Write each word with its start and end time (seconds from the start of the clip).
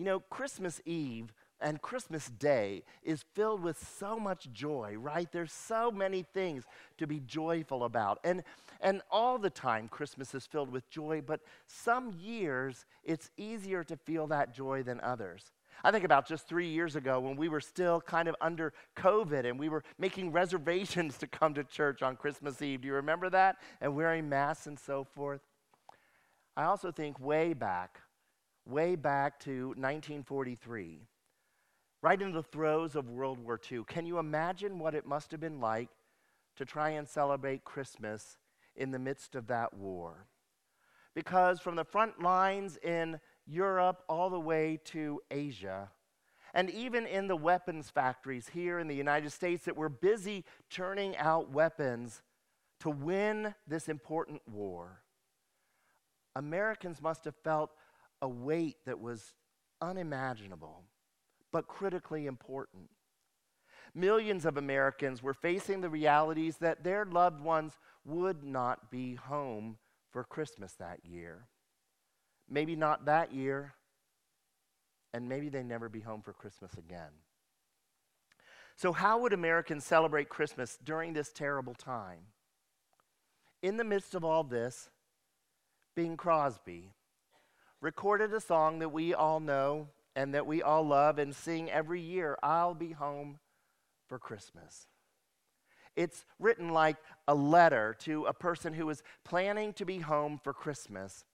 You 0.00 0.06
know, 0.06 0.20
Christmas 0.20 0.80
Eve 0.86 1.30
and 1.60 1.82
Christmas 1.82 2.30
Day 2.30 2.84
is 3.02 3.22
filled 3.34 3.62
with 3.62 3.86
so 3.98 4.18
much 4.18 4.50
joy, 4.50 4.94
right? 4.98 5.30
There's 5.30 5.52
so 5.52 5.90
many 5.90 6.22
things 6.22 6.64
to 6.96 7.06
be 7.06 7.20
joyful 7.20 7.84
about. 7.84 8.18
And, 8.24 8.42
and 8.80 9.02
all 9.10 9.36
the 9.36 9.50
time, 9.50 9.88
Christmas 9.88 10.34
is 10.34 10.46
filled 10.46 10.72
with 10.72 10.88
joy, 10.88 11.20
but 11.20 11.40
some 11.66 12.14
years 12.18 12.86
it's 13.04 13.30
easier 13.36 13.84
to 13.84 13.96
feel 13.98 14.26
that 14.28 14.54
joy 14.54 14.82
than 14.82 15.02
others. 15.02 15.52
I 15.84 15.90
think 15.90 16.06
about 16.06 16.26
just 16.26 16.48
three 16.48 16.68
years 16.68 16.96
ago 16.96 17.20
when 17.20 17.36
we 17.36 17.50
were 17.50 17.60
still 17.60 18.00
kind 18.00 18.26
of 18.26 18.34
under 18.40 18.72
COVID 18.96 19.44
and 19.44 19.58
we 19.58 19.68
were 19.68 19.84
making 19.98 20.32
reservations 20.42 21.18
to 21.18 21.26
come 21.26 21.52
to 21.52 21.62
church 21.62 22.00
on 22.00 22.16
Christmas 22.16 22.62
Eve. 22.62 22.80
Do 22.80 22.88
you 22.88 22.94
remember 22.94 23.28
that? 23.28 23.56
And 23.82 23.94
wearing 23.94 24.30
masks 24.30 24.66
and 24.66 24.78
so 24.78 25.04
forth. 25.04 25.42
I 26.56 26.64
also 26.64 26.90
think 26.90 27.20
way 27.20 27.52
back, 27.52 28.00
way 28.70 28.96
back 28.96 29.40
to 29.40 29.68
1943, 29.68 31.00
right 32.02 32.22
in 32.22 32.32
the 32.32 32.42
throes 32.42 32.94
of 32.94 33.10
World 33.10 33.38
War 33.38 33.60
II. 33.70 33.84
Can 33.84 34.06
you 34.06 34.18
imagine 34.18 34.78
what 34.78 34.94
it 34.94 35.06
must 35.06 35.30
have 35.32 35.40
been 35.40 35.60
like 35.60 35.88
to 36.56 36.64
try 36.64 36.90
and 36.90 37.08
celebrate 37.08 37.64
Christmas 37.64 38.38
in 38.76 38.90
the 38.90 38.98
midst 38.98 39.34
of 39.34 39.48
that 39.48 39.74
war? 39.74 40.26
Because 41.14 41.60
from 41.60 41.76
the 41.76 41.84
front 41.84 42.22
lines 42.22 42.76
in 42.78 43.20
Europe 43.46 44.02
all 44.08 44.30
the 44.30 44.40
way 44.40 44.78
to 44.84 45.20
Asia, 45.30 45.90
and 46.54 46.70
even 46.70 47.06
in 47.06 47.26
the 47.28 47.36
weapons 47.36 47.90
factories 47.90 48.48
here 48.48 48.78
in 48.78 48.88
the 48.88 48.94
United 48.94 49.30
States 49.30 49.64
that 49.64 49.76
were 49.76 49.88
busy 49.88 50.44
churning 50.68 51.16
out 51.16 51.50
weapons 51.50 52.22
to 52.80 52.90
win 52.90 53.54
this 53.66 53.88
important 53.88 54.40
war. 54.48 55.02
Americans 56.36 57.02
must 57.02 57.24
have 57.24 57.36
felt 57.36 57.70
a 58.22 58.28
weight 58.28 58.76
that 58.86 59.00
was 59.00 59.34
unimaginable, 59.80 60.84
but 61.52 61.66
critically 61.66 62.26
important. 62.26 62.90
Millions 63.94 64.44
of 64.44 64.56
Americans 64.56 65.22
were 65.22 65.34
facing 65.34 65.80
the 65.80 65.88
realities 65.88 66.58
that 66.58 66.84
their 66.84 67.04
loved 67.04 67.40
ones 67.40 67.78
would 68.04 68.44
not 68.44 68.90
be 68.90 69.14
home 69.14 69.78
for 70.10 70.22
Christmas 70.22 70.74
that 70.74 71.04
year. 71.04 71.46
Maybe 72.48 72.76
not 72.76 73.06
that 73.06 73.32
year, 73.32 73.74
and 75.12 75.28
maybe 75.28 75.48
they'd 75.48 75.66
never 75.66 75.88
be 75.88 76.00
home 76.00 76.22
for 76.22 76.32
Christmas 76.32 76.72
again. 76.74 77.10
So, 78.76 78.92
how 78.92 79.20
would 79.20 79.32
Americans 79.32 79.84
celebrate 79.84 80.28
Christmas 80.28 80.78
during 80.82 81.12
this 81.12 81.32
terrible 81.32 81.74
time? 81.74 82.20
In 83.62 83.76
the 83.76 83.84
midst 83.84 84.14
of 84.14 84.24
all 84.24 84.42
this, 84.42 84.88
Bing 85.94 86.16
Crosby 86.16 86.92
recorded 87.80 88.32
a 88.32 88.40
song 88.40 88.78
that 88.80 88.90
we 88.90 89.14
all 89.14 89.40
know 89.40 89.88
and 90.16 90.34
that 90.34 90.46
we 90.46 90.62
all 90.62 90.82
love 90.82 91.18
and 91.18 91.34
sing 91.34 91.70
every 91.70 92.00
year 92.00 92.36
I'll 92.42 92.74
be 92.74 92.92
home 92.92 93.38
for 94.08 94.18
Christmas. 94.18 94.86
It's 95.96 96.24
written 96.38 96.70
like 96.70 96.96
a 97.26 97.34
letter 97.34 97.96
to 98.00 98.24
a 98.24 98.32
person 98.32 98.74
who 98.74 98.88
is 98.90 99.02
planning 99.24 99.72
to 99.74 99.84
be 99.84 99.98
home 99.98 100.40
for 100.42 100.52
Christmas 100.52 101.24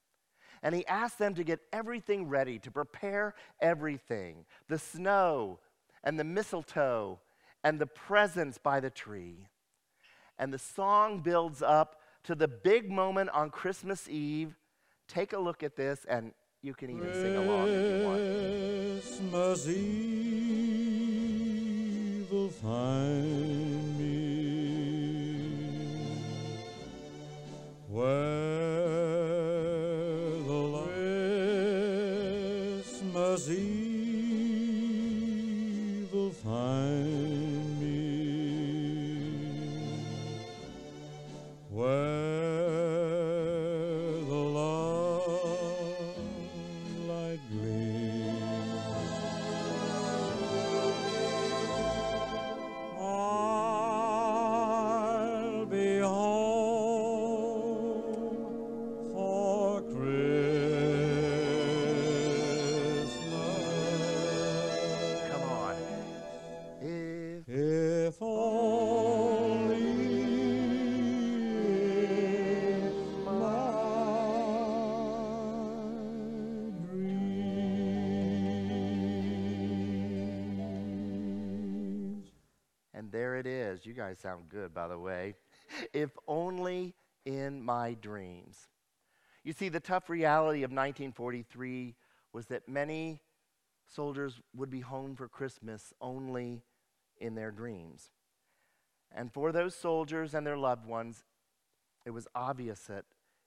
and 0.63 0.75
he 0.75 0.87
asked 0.87 1.19
them 1.19 1.35
to 1.35 1.45
get 1.45 1.61
everything 1.73 2.29
ready, 2.29 2.59
to 2.61 2.71
prepare 2.71 3.35
everything 3.61 4.45
the 4.69 4.79
snow 4.79 5.61
and 6.03 6.19
the 6.19 6.25
mistletoe 6.25 7.21
and 7.63 7.79
the 7.79 7.87
presents 7.87 8.59
by 8.59 8.81
the 8.81 8.91
tree. 8.91 9.49
And 10.39 10.53
the 10.53 10.59
song 10.59 11.21
builds 11.21 11.63
up 11.63 12.01
to 12.25 12.35
the 12.35 12.49
big 12.49 12.91
moment 12.91 13.31
on 13.31 13.51
Christmas 13.51 14.09
Eve. 14.09 14.57
Take 15.09 15.33
a 15.33 15.39
look 15.39 15.63
at 15.63 15.77
this, 15.77 16.05
and 16.09 16.33
you 16.63 16.75
can 16.75 16.91
even 16.91 17.13
sing 17.13 17.37
along 17.37 17.69
if 17.69 18.01
you 18.01 18.07
want. 18.07 18.21
Christmas 19.01 19.69
Eve 19.69 19.87
will 22.31 22.51
find 22.51 23.46
You 83.85 83.93
guys 83.93 84.19
sound 84.19 84.49
good, 84.49 84.73
by 84.73 84.89
the 84.89 84.99
way. 84.99 85.35
if 85.93 86.11
only 86.27 86.95
in 87.25 87.63
my 87.63 87.95
dreams. 88.01 88.69
You 89.45 89.53
see, 89.53 89.69
the 89.69 89.81
tough 89.81 90.09
reality 90.09 90.63
of 90.63 90.71
1943 90.71 91.95
was 92.33 92.47
that 92.47 92.69
many 92.69 93.21
soldiers 93.87 94.41
would 94.55 94.71
be 94.71 94.81
home 94.81 95.15
for 95.15 95.29
Christmas 95.29 95.93
only 96.01 96.63
in 97.19 97.35
their 97.35 97.51
dreams. 97.51 98.11
And 99.15 99.33
for 99.33 99.53
those 99.53 99.75
soldiers 99.75 100.35
and 100.35 100.47
their 100.47 100.57
loved 100.57 100.87
ones, 100.87 101.25
it 102.05 102.11
was 102.11 102.27
obvious 102.35 102.81
that 102.83 103.05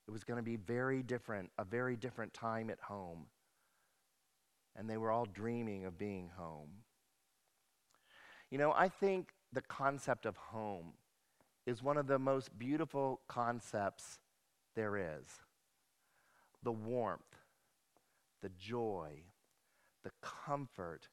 it 0.07 0.11
was 0.11 0.23
going 0.23 0.37
to 0.37 0.43
be 0.43 0.55
very 0.55 1.03
different, 1.03 1.49
a 1.57 1.63
very 1.63 1.95
different 1.95 2.33
time 2.33 2.69
at 2.69 2.79
home. 2.79 3.25
And 4.75 4.89
they 4.89 4.97
were 4.97 5.11
all 5.11 5.25
dreaming 5.25 5.85
of 5.85 5.97
being 5.97 6.29
home. 6.37 6.69
You 8.49 8.57
know, 8.57 8.73
I 8.75 8.87
think 8.89 9.33
the 9.53 9.61
concept 9.61 10.25
of 10.25 10.37
home 10.37 10.93
is 11.65 11.83
one 11.83 11.97
of 11.97 12.07
the 12.07 12.19
most 12.19 12.57
beautiful 12.57 13.21
concepts 13.27 14.19
there 14.75 14.97
is. 14.97 15.27
The 16.63 16.71
warmth, 16.71 17.21
the 18.41 18.49
joy, 18.49 19.23
the 20.03 20.11
comfort, 20.21 21.07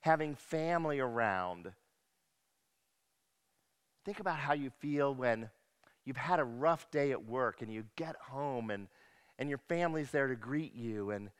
having 0.00 0.34
family 0.34 1.00
around. 1.00 1.72
Think 4.04 4.20
about 4.20 4.38
how 4.38 4.54
you 4.54 4.70
feel 4.70 5.14
when 5.14 5.50
you've 6.04 6.16
had 6.16 6.38
a 6.38 6.44
rough 6.44 6.90
day 6.90 7.10
at 7.10 7.24
work 7.24 7.62
and 7.62 7.72
you 7.72 7.84
get 7.96 8.16
home 8.16 8.70
and, 8.70 8.88
and 9.38 9.48
your 9.48 9.58
family's 9.58 10.10
there 10.10 10.28
to 10.28 10.36
greet 10.36 10.74
you 10.74 11.10
and, 11.10 11.30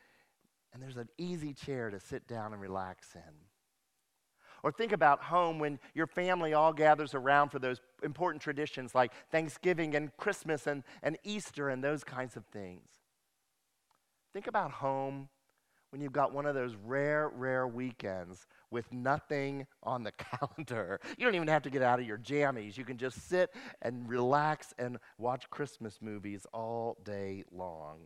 and 0.73 0.83
there's 0.83 0.97
an 0.97 1.09
easy 1.17 1.55
chair 1.55 1.91
to 1.91 2.01
sit 2.01 2.27
down 2.27 2.53
and 2.53 2.61
relax 2.61 3.15
in. 3.15 3.56
Or 4.63 4.73
think 4.73 4.93
about 4.93 5.23
home 5.23 5.59
when 5.59 5.79
your 5.95 6.07
family 6.07 6.55
all 6.55 6.73
gathers 6.73 7.15
around 7.15 7.51
for 7.51 7.59
those 7.59 7.81
important 8.03 8.43
traditions 8.43 8.95
like 8.95 9.13
Thanksgiving 9.31 9.95
and 9.95 10.17
Christmas 10.17 10.67
and, 10.67 10.83
and 11.03 11.19
Easter 11.25 11.69
and 11.69 11.83
those 11.83 12.05
kinds 12.05 12.37
of 12.37 12.45
things. 12.47 12.89
Think 14.33 14.47
about 14.47 14.71
home 14.71 15.29
when 15.91 16.01
you've 16.03 16.13
got 16.13 16.33
one 16.33 16.47
of 16.47 16.55
those 16.55 16.75
rare, 16.85 17.31
rare 17.31 17.67
weekends 17.67 18.47
with 18.71 18.93
nothing 18.93 19.67
on 19.83 20.03
the 20.03 20.13
calendar. 20.19 21.01
You 21.17 21.25
don't 21.25 21.35
even 21.35 21.49
have 21.49 21.63
to 21.63 21.71
get 21.71 21.83
out 21.83 22.01
of 22.01 22.07
your 22.07 22.19
jammies. 22.19 22.77
You 22.77 22.85
can 22.85 22.99
just 22.99 23.29
sit 23.29 23.51
and 23.83 24.09
relax 24.09 24.75
and 24.79 24.99
watch 25.19 25.49
Christmas 25.49 25.99
movies 26.03 26.47
all 26.53 26.99
day 27.05 27.45
long. 27.51 28.01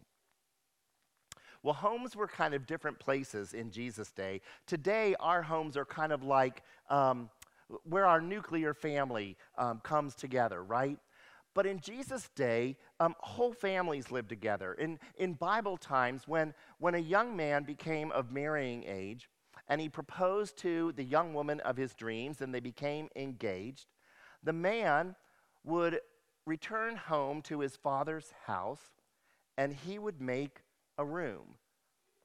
Well, 1.63 1.75
homes 1.75 2.17
were 2.17 2.27
kind 2.27 2.55
of 2.55 2.67
different 2.67 2.99
places 2.99 3.53
in 3.53 3.71
Jesus' 3.71 4.13
day. 4.13 4.41
Today, 4.67 5.15
our 5.21 5.43
homes 5.43 5.77
are 5.77 5.85
kind 5.85 6.13
of 6.13 6.23
like 6.23 6.63
um, 6.89 7.29
where 7.85 8.07
our 8.07 8.21
nuclear 8.21 8.73
family 8.73 9.37
um, 9.59 9.81
comes 9.81 10.15
together, 10.15 10.63
right? 10.65 10.99
But 11.53 11.67
in 11.67 11.81
Jesus' 11.81 12.31
day, 12.35 12.77
um, 13.01 13.15
whole 13.19 13.53
families 13.53 14.11
lived 14.11 14.29
together. 14.29 14.73
In, 14.75 14.99
in 15.17 15.35
Bible 15.35 15.77
times, 15.77 16.27
when, 16.27 16.55
when 16.79 16.95
a 16.95 16.99
young 16.99 17.37
man 17.37 17.65
became 17.65 18.11
of 18.13 18.31
marrying 18.31 18.85
age 18.87 19.29
and 19.69 19.81
he 19.81 19.89
proposed 19.89 20.57
to 20.59 20.93
the 20.93 21.05
young 21.05 21.35
woman 21.35 21.61
of 21.61 21.77
his 21.77 21.93
dreams 21.95 22.41
and 22.41 22.55
they 22.55 22.61
became 22.61 23.09
engaged, 23.17 23.87
the 24.43 24.53
man 24.53 25.15
would 25.65 26.01
return 26.47 26.97
home 26.97 27.43
to 27.43 27.61
his 27.61 27.77
father's 27.77 28.33
house 28.47 28.93
and 29.59 29.75
he 29.75 29.99
would 29.99 30.21
make 30.21 30.63
a 31.01 31.05
room 31.05 31.57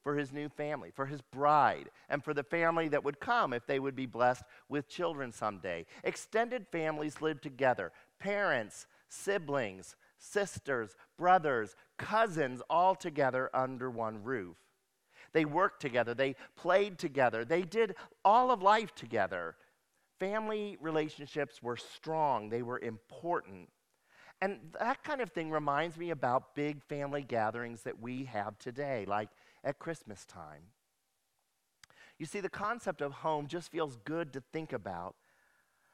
for 0.04 0.16
his 0.16 0.32
new 0.32 0.50
family, 0.50 0.92
for 0.94 1.08
his 1.08 1.22
bride, 1.22 1.90
and 2.10 2.24
for 2.24 2.34
the 2.34 2.44
family 2.44 2.90
that 2.90 3.04
would 3.04 3.20
come 3.20 3.54
if 3.54 3.66
they 3.66 3.80
would 3.80 3.96
be 3.96 4.06
blessed 4.06 4.44
with 4.70 4.88
children 4.88 5.32
someday. 5.32 5.86
Extended 6.04 6.68
families 6.72 7.22
live 7.22 7.42
together 7.42 7.92
parents, 8.20 8.86
siblings, 9.10 9.96
sisters, 10.18 10.96
brothers, 11.18 11.76
cousins, 11.98 12.62
all 12.70 12.96
together 12.96 13.50
under 13.54 13.90
one 13.90 14.24
roof. 14.24 14.58
They 15.34 15.46
worked 15.46 15.82
together, 15.82 16.14
they 16.14 16.36
played 16.56 17.00
together, 17.00 17.44
they 17.44 17.64
did 17.64 17.96
all 18.24 18.52
of 18.52 18.62
life 18.62 18.94
together. 18.94 19.56
Family 20.20 20.78
relationships 20.80 21.64
were 21.64 21.78
strong, 21.78 22.50
they 22.50 22.62
were 22.62 22.80
important. 22.80 23.70
And 24.42 24.60
that 24.80 25.04
kind 25.04 25.22
of 25.22 25.32
thing 25.32 25.50
reminds 25.50 25.98
me 25.98 26.10
about 26.12 26.56
big 26.56 26.84
family 26.84 27.24
gatherings 27.24 27.82
that 27.84 28.02
we 28.02 28.26
have 28.26 28.58
today, 28.60 29.06
like 29.08 29.30
at 29.64 29.80
Christmas 29.80 30.26
time. 30.26 30.62
You 32.20 32.26
see, 32.26 32.40
the 32.40 32.50
concept 32.50 33.02
of 33.02 33.12
home 33.12 33.48
just 33.48 33.72
feels 33.72 33.98
good 34.06 34.34
to 34.34 34.44
think 34.54 34.72
about 34.74 35.16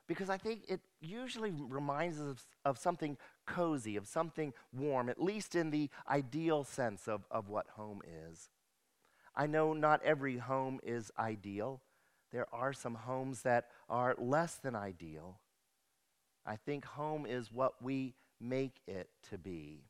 because 0.08 0.30
I 0.30 0.38
think 0.38 0.64
it 0.68 0.82
usually 1.00 1.52
reminds 1.52 2.20
us 2.20 2.46
of, 2.66 2.78
something 2.78 3.18
cozy, 3.46 3.96
of 3.96 4.08
something 4.08 4.54
warm, 4.74 5.08
at 5.08 5.22
least 5.22 5.56
in 5.56 5.72
the 5.72 5.90
ideal 6.10 6.64
sense 6.64 7.08
of, 7.08 7.26
of 7.32 7.48
what 7.48 7.68
home 7.76 8.02
is. 8.30 8.50
I 9.36 9.48
know 9.48 9.74
not 9.74 10.04
every 10.04 10.38
home 10.38 10.80
is 10.84 11.12
ideal. 11.18 11.82
There 12.32 12.48
are 12.54 12.74
some 12.74 12.96
homes 12.96 13.44
that 13.44 13.68
are 13.90 14.16
less 14.18 14.56
than 14.56 14.76
ideal. 14.76 15.40
I 16.46 16.58
think 16.58 16.84
home 16.84 17.26
is 17.26 17.52
what 17.52 17.82
we 17.82 18.14
make 18.42 18.82
it 18.88 19.10
to 19.30 19.38
be. 19.38 19.84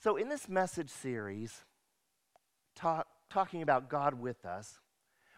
So, 0.00 0.16
in 0.16 0.28
this 0.28 0.48
message 0.48 0.90
series, 0.90 1.64
talk, 2.76 3.06
talking 3.30 3.62
about 3.62 3.88
God 3.88 4.14
with 4.14 4.44
us, 4.44 4.78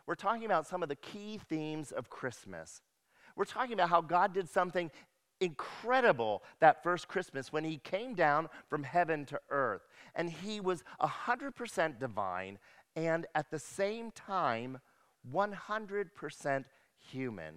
we're 0.06 0.14
talking 0.14 0.44
about 0.44 0.66
some 0.66 0.82
of 0.82 0.88
the 0.88 0.96
key 0.96 1.40
themes 1.48 1.92
of 1.92 2.10
Christmas. 2.10 2.82
We're 3.36 3.44
talking 3.44 3.72
about 3.72 3.88
how 3.88 4.00
God 4.00 4.34
did 4.34 4.48
something 4.48 4.90
incredible 5.40 6.42
that 6.60 6.82
first 6.82 7.08
Christmas 7.08 7.52
when 7.52 7.64
he 7.64 7.78
came 7.78 8.14
down 8.14 8.48
from 8.68 8.82
heaven 8.82 9.24
to 9.26 9.40
earth. 9.50 9.82
And 10.14 10.30
he 10.30 10.60
was 10.60 10.84
100% 11.00 11.98
divine 11.98 12.58
and 12.96 13.26
at 13.34 13.50
the 13.50 13.58
same 13.58 14.10
time 14.10 14.78
100% 15.32 16.64
human. 16.98 17.54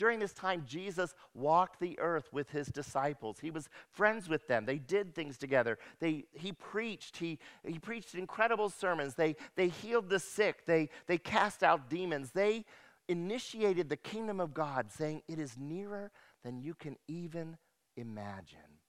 During 0.00 0.18
this 0.18 0.32
time, 0.32 0.64
Jesus 0.66 1.14
walked 1.34 1.78
the 1.78 1.98
earth 1.98 2.32
with 2.32 2.48
his 2.48 2.68
disciples. 2.68 3.38
He 3.38 3.50
was 3.50 3.68
friends 3.92 4.30
with 4.30 4.48
them. 4.48 4.64
They 4.64 4.78
did 4.78 5.14
things 5.14 5.36
together. 5.36 5.76
They, 5.98 6.24
he 6.32 6.52
preached. 6.52 7.18
He, 7.18 7.38
he 7.66 7.78
preached 7.78 8.14
incredible 8.14 8.70
sermons. 8.70 9.14
They, 9.14 9.36
they 9.56 9.68
healed 9.68 10.08
the 10.08 10.18
sick. 10.18 10.64
They, 10.64 10.88
they 11.06 11.18
cast 11.18 11.62
out 11.62 11.90
demons. 11.90 12.30
They 12.30 12.64
initiated 13.08 13.90
the 13.90 13.98
kingdom 13.98 14.40
of 14.40 14.54
God, 14.54 14.90
saying, 14.90 15.20
It 15.28 15.38
is 15.38 15.58
nearer 15.58 16.10
than 16.44 16.62
you 16.62 16.72
can 16.72 16.96
even 17.06 17.58
imagine. 17.94 18.80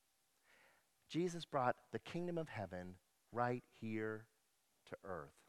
Jesus 1.10 1.44
brought 1.44 1.75
the 1.92 2.00
kingdom 2.00 2.38
of 2.38 2.48
heaven 2.48 2.96
right 3.34 3.66
here 3.81 4.28
to 4.88 4.96
earth. 5.04 5.40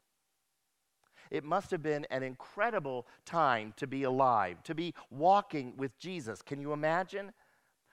It 1.31 1.43
must 1.43 1.71
have 1.71 1.81
been 1.81 2.05
an 2.11 2.23
incredible 2.23 3.07
time 3.25 3.73
to 3.77 3.87
be 3.87 4.03
alive, 4.03 4.61
to 4.63 4.75
be 4.75 4.93
walking 5.09 5.75
with 5.77 5.97
Jesus. 5.97 6.41
Can 6.41 6.59
you 6.59 6.73
imagine? 6.73 7.31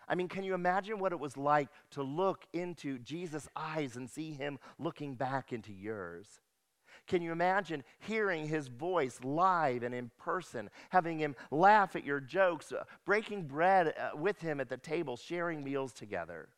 I 0.08 0.14
mean, 0.14 0.28
can 0.28 0.42
you 0.42 0.54
imagine 0.54 0.98
what 0.98 1.12
it 1.12 1.20
was 1.20 1.36
like 1.36 1.68
to 1.92 2.02
look 2.02 2.44
into 2.52 2.98
Jesus' 2.98 3.48
eyes 3.54 3.96
and 3.96 4.10
see 4.10 4.32
him 4.32 4.58
looking 4.78 5.14
back 5.14 5.52
into 5.52 5.72
yours? 5.72 6.40
Can 7.06 7.22
you 7.22 7.32
imagine 7.32 7.82
hearing 7.98 8.46
his 8.46 8.68
voice 8.68 9.18
live 9.22 9.82
and 9.82 9.94
in 9.94 10.10
person, 10.18 10.70
having 10.90 11.18
him 11.18 11.34
laugh 11.50 11.96
at 11.96 12.04
your 12.04 12.20
jokes, 12.20 12.72
uh, 12.72 12.84
breaking 13.04 13.44
bread 13.44 13.94
uh, 13.98 14.16
with 14.16 14.40
him 14.40 14.60
at 14.60 14.68
the 14.68 14.76
table, 14.76 15.16
sharing 15.16 15.64
meals 15.64 15.92
together? 15.92 16.48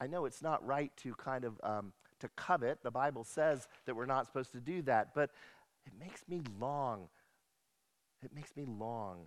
I 0.00 0.08
know 0.08 0.24
it's 0.24 0.42
not 0.42 0.66
right 0.66 0.90
to 0.98 1.14
kind 1.14 1.44
of 1.44 1.60
um, 1.62 1.92
to 2.22 2.28
covet. 2.36 2.82
The 2.82 2.90
Bible 2.90 3.24
says 3.24 3.68
that 3.86 3.94
we're 3.94 4.06
not 4.06 4.26
supposed 4.26 4.52
to 4.52 4.60
do 4.60 4.82
that, 4.82 5.14
but 5.14 5.30
it 5.84 5.92
makes 5.98 6.22
me 6.28 6.40
long. 6.58 7.08
It 8.24 8.34
makes 8.34 8.56
me 8.56 8.64
long 8.66 9.26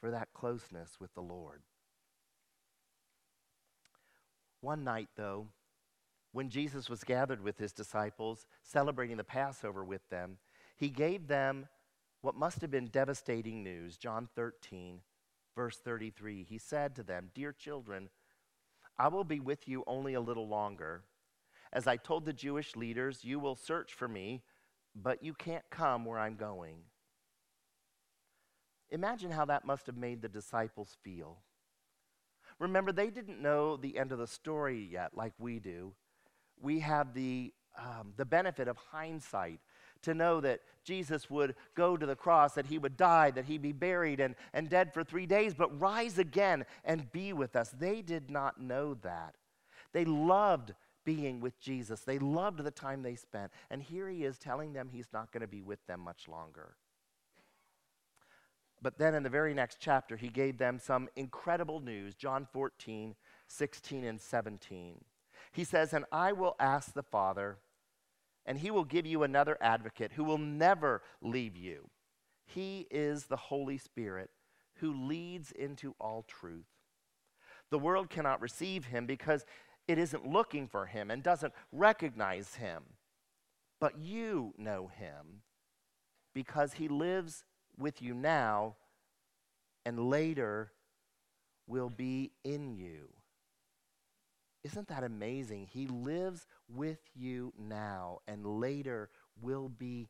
for 0.00 0.10
that 0.10 0.28
closeness 0.34 0.96
with 1.00 1.14
the 1.14 1.20
Lord. 1.20 1.62
One 4.60 4.82
night, 4.82 5.08
though, 5.16 5.46
when 6.32 6.48
Jesus 6.48 6.90
was 6.90 7.04
gathered 7.04 7.42
with 7.42 7.58
his 7.58 7.72
disciples, 7.72 8.46
celebrating 8.62 9.16
the 9.16 9.24
Passover 9.24 9.84
with 9.84 10.08
them, 10.08 10.38
he 10.76 10.88
gave 10.88 11.28
them 11.28 11.68
what 12.22 12.34
must 12.34 12.60
have 12.60 12.70
been 12.70 12.86
devastating 12.86 13.62
news. 13.62 13.96
John 13.96 14.28
13, 14.34 15.00
verse 15.54 15.78
33. 15.78 16.44
He 16.48 16.58
said 16.58 16.96
to 16.96 17.02
them, 17.02 17.30
Dear 17.34 17.52
children, 17.52 18.08
I 18.98 19.08
will 19.08 19.24
be 19.24 19.40
with 19.40 19.68
you 19.68 19.84
only 19.86 20.14
a 20.14 20.20
little 20.20 20.48
longer. 20.48 21.02
As 21.72 21.86
I 21.86 21.96
told 21.96 22.24
the 22.24 22.32
Jewish 22.32 22.76
leaders, 22.76 23.24
you 23.24 23.38
will 23.38 23.56
search 23.56 23.92
for 23.92 24.08
me, 24.08 24.42
but 24.94 25.22
you 25.22 25.34
can't 25.34 25.68
come 25.70 26.04
where 26.04 26.18
I'm 26.18 26.36
going. 26.36 26.78
Imagine 28.90 29.30
how 29.30 29.44
that 29.44 29.66
must 29.66 29.86
have 29.86 29.96
made 29.96 30.22
the 30.22 30.28
disciples 30.28 30.96
feel. 31.02 31.38
Remember, 32.58 32.90
they 32.90 33.10
didn't 33.10 33.42
know 33.42 33.76
the 33.76 33.98
end 33.98 34.12
of 34.12 34.18
the 34.18 34.26
story 34.26 34.88
yet, 34.90 35.16
like 35.16 35.34
we 35.38 35.58
do 35.58 35.92
we 36.60 36.80
have 36.80 37.14
the, 37.14 37.52
um, 37.76 38.12
the 38.16 38.24
benefit 38.24 38.68
of 38.68 38.76
hindsight 38.76 39.60
to 40.02 40.14
know 40.14 40.40
that 40.40 40.60
Jesus 40.84 41.28
would 41.28 41.54
go 41.74 41.96
to 41.96 42.06
the 42.06 42.14
cross, 42.14 42.54
that 42.54 42.66
he 42.66 42.78
would 42.78 42.96
die, 42.96 43.30
that 43.32 43.46
he'd 43.46 43.62
be 43.62 43.72
buried 43.72 44.20
and, 44.20 44.36
and 44.54 44.68
dead 44.68 44.94
for 44.94 45.02
three 45.02 45.26
days, 45.26 45.54
but 45.54 45.80
rise 45.80 46.18
again 46.18 46.64
and 46.84 47.10
be 47.12 47.32
with 47.32 47.56
us. 47.56 47.70
They 47.70 48.00
did 48.02 48.30
not 48.30 48.60
know 48.60 48.94
that. 49.02 49.34
They 49.92 50.04
loved 50.04 50.74
being 51.08 51.40
with 51.40 51.58
Jesus, 51.58 52.00
they 52.00 52.18
loved 52.18 52.62
the 52.62 52.70
time 52.70 53.00
they 53.00 53.14
spent. 53.14 53.50
And 53.70 53.82
here 53.82 54.10
he 54.10 54.24
is 54.24 54.36
telling 54.36 54.74
them 54.74 54.90
he's 54.92 55.08
not 55.10 55.32
going 55.32 55.40
to 55.40 55.46
be 55.46 55.62
with 55.62 55.78
them 55.86 56.00
much 56.00 56.28
longer. 56.28 56.76
But 58.82 58.98
then 58.98 59.14
in 59.14 59.22
the 59.22 59.30
very 59.30 59.54
next 59.54 59.78
chapter, 59.80 60.16
he 60.16 60.28
gave 60.28 60.58
them 60.58 60.78
some 60.78 61.08
incredible 61.16 61.80
news 61.80 62.14
John 62.14 62.46
14, 62.52 63.14
16, 63.46 64.04
and 64.04 64.20
17. 64.20 65.02
He 65.50 65.64
says, 65.64 65.94
And 65.94 66.04
I 66.12 66.32
will 66.32 66.54
ask 66.60 66.92
the 66.92 67.02
Father, 67.02 67.56
and 68.44 68.58
he 68.58 68.70
will 68.70 68.84
give 68.84 69.06
you 69.06 69.22
another 69.22 69.56
advocate 69.62 70.12
who 70.12 70.24
will 70.24 70.36
never 70.36 71.00
leave 71.22 71.56
you. 71.56 71.88
He 72.44 72.86
is 72.90 73.24
the 73.24 73.36
Holy 73.36 73.78
Spirit 73.78 74.28
who 74.74 74.92
leads 74.92 75.52
into 75.52 75.94
all 75.98 76.26
truth. 76.28 76.68
The 77.70 77.78
world 77.78 78.10
cannot 78.10 78.42
receive 78.42 78.84
him 78.84 79.06
because 79.06 79.46
it 79.88 79.98
isn't 79.98 80.30
looking 80.30 80.68
for 80.68 80.86
him 80.86 81.10
and 81.10 81.22
doesn't 81.22 81.54
recognize 81.72 82.54
him. 82.54 82.82
But 83.80 83.98
you 83.98 84.54
know 84.58 84.88
him 84.88 85.42
because 86.34 86.74
he 86.74 86.88
lives 86.88 87.42
with 87.78 88.02
you 88.02 88.14
now 88.14 88.76
and 89.86 90.10
later 90.10 90.72
will 91.66 91.88
be 91.88 92.32
in 92.44 92.76
you. 92.76 93.08
Isn't 94.64 94.88
that 94.88 95.04
amazing? 95.04 95.68
He 95.72 95.86
lives 95.86 96.46
with 96.68 96.98
you 97.14 97.54
now 97.58 98.18
and 98.28 98.44
later 98.44 99.08
will 99.40 99.68
be 99.68 100.08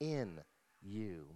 in 0.00 0.40
you. 0.82 1.26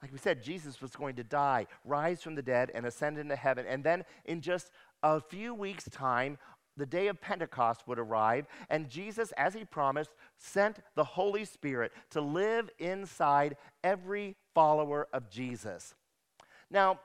Like 0.00 0.12
we 0.12 0.18
said, 0.18 0.42
Jesus 0.42 0.80
was 0.80 0.96
going 0.96 1.14
to 1.16 1.24
die, 1.24 1.68
rise 1.84 2.22
from 2.22 2.34
the 2.34 2.42
dead, 2.42 2.72
and 2.74 2.84
ascend 2.84 3.18
into 3.18 3.36
heaven. 3.36 3.66
And 3.68 3.84
then 3.84 4.04
in 4.24 4.40
just 4.40 4.72
a 5.02 5.20
few 5.20 5.54
weeks' 5.54 5.88
time, 5.90 6.38
the 6.76 6.86
day 6.86 7.08
of 7.08 7.20
Pentecost 7.20 7.86
would 7.86 7.98
arrive, 7.98 8.46
and 8.70 8.88
Jesus, 8.88 9.32
as 9.32 9.54
he 9.54 9.64
promised, 9.64 10.10
sent 10.38 10.78
the 10.94 11.04
Holy 11.04 11.44
Spirit 11.44 11.92
to 12.10 12.20
live 12.20 12.70
inside 12.78 13.56
every 13.84 14.36
follower 14.54 15.08
of 15.12 15.28
Jesus. 15.28 15.94
Now, 16.70 17.00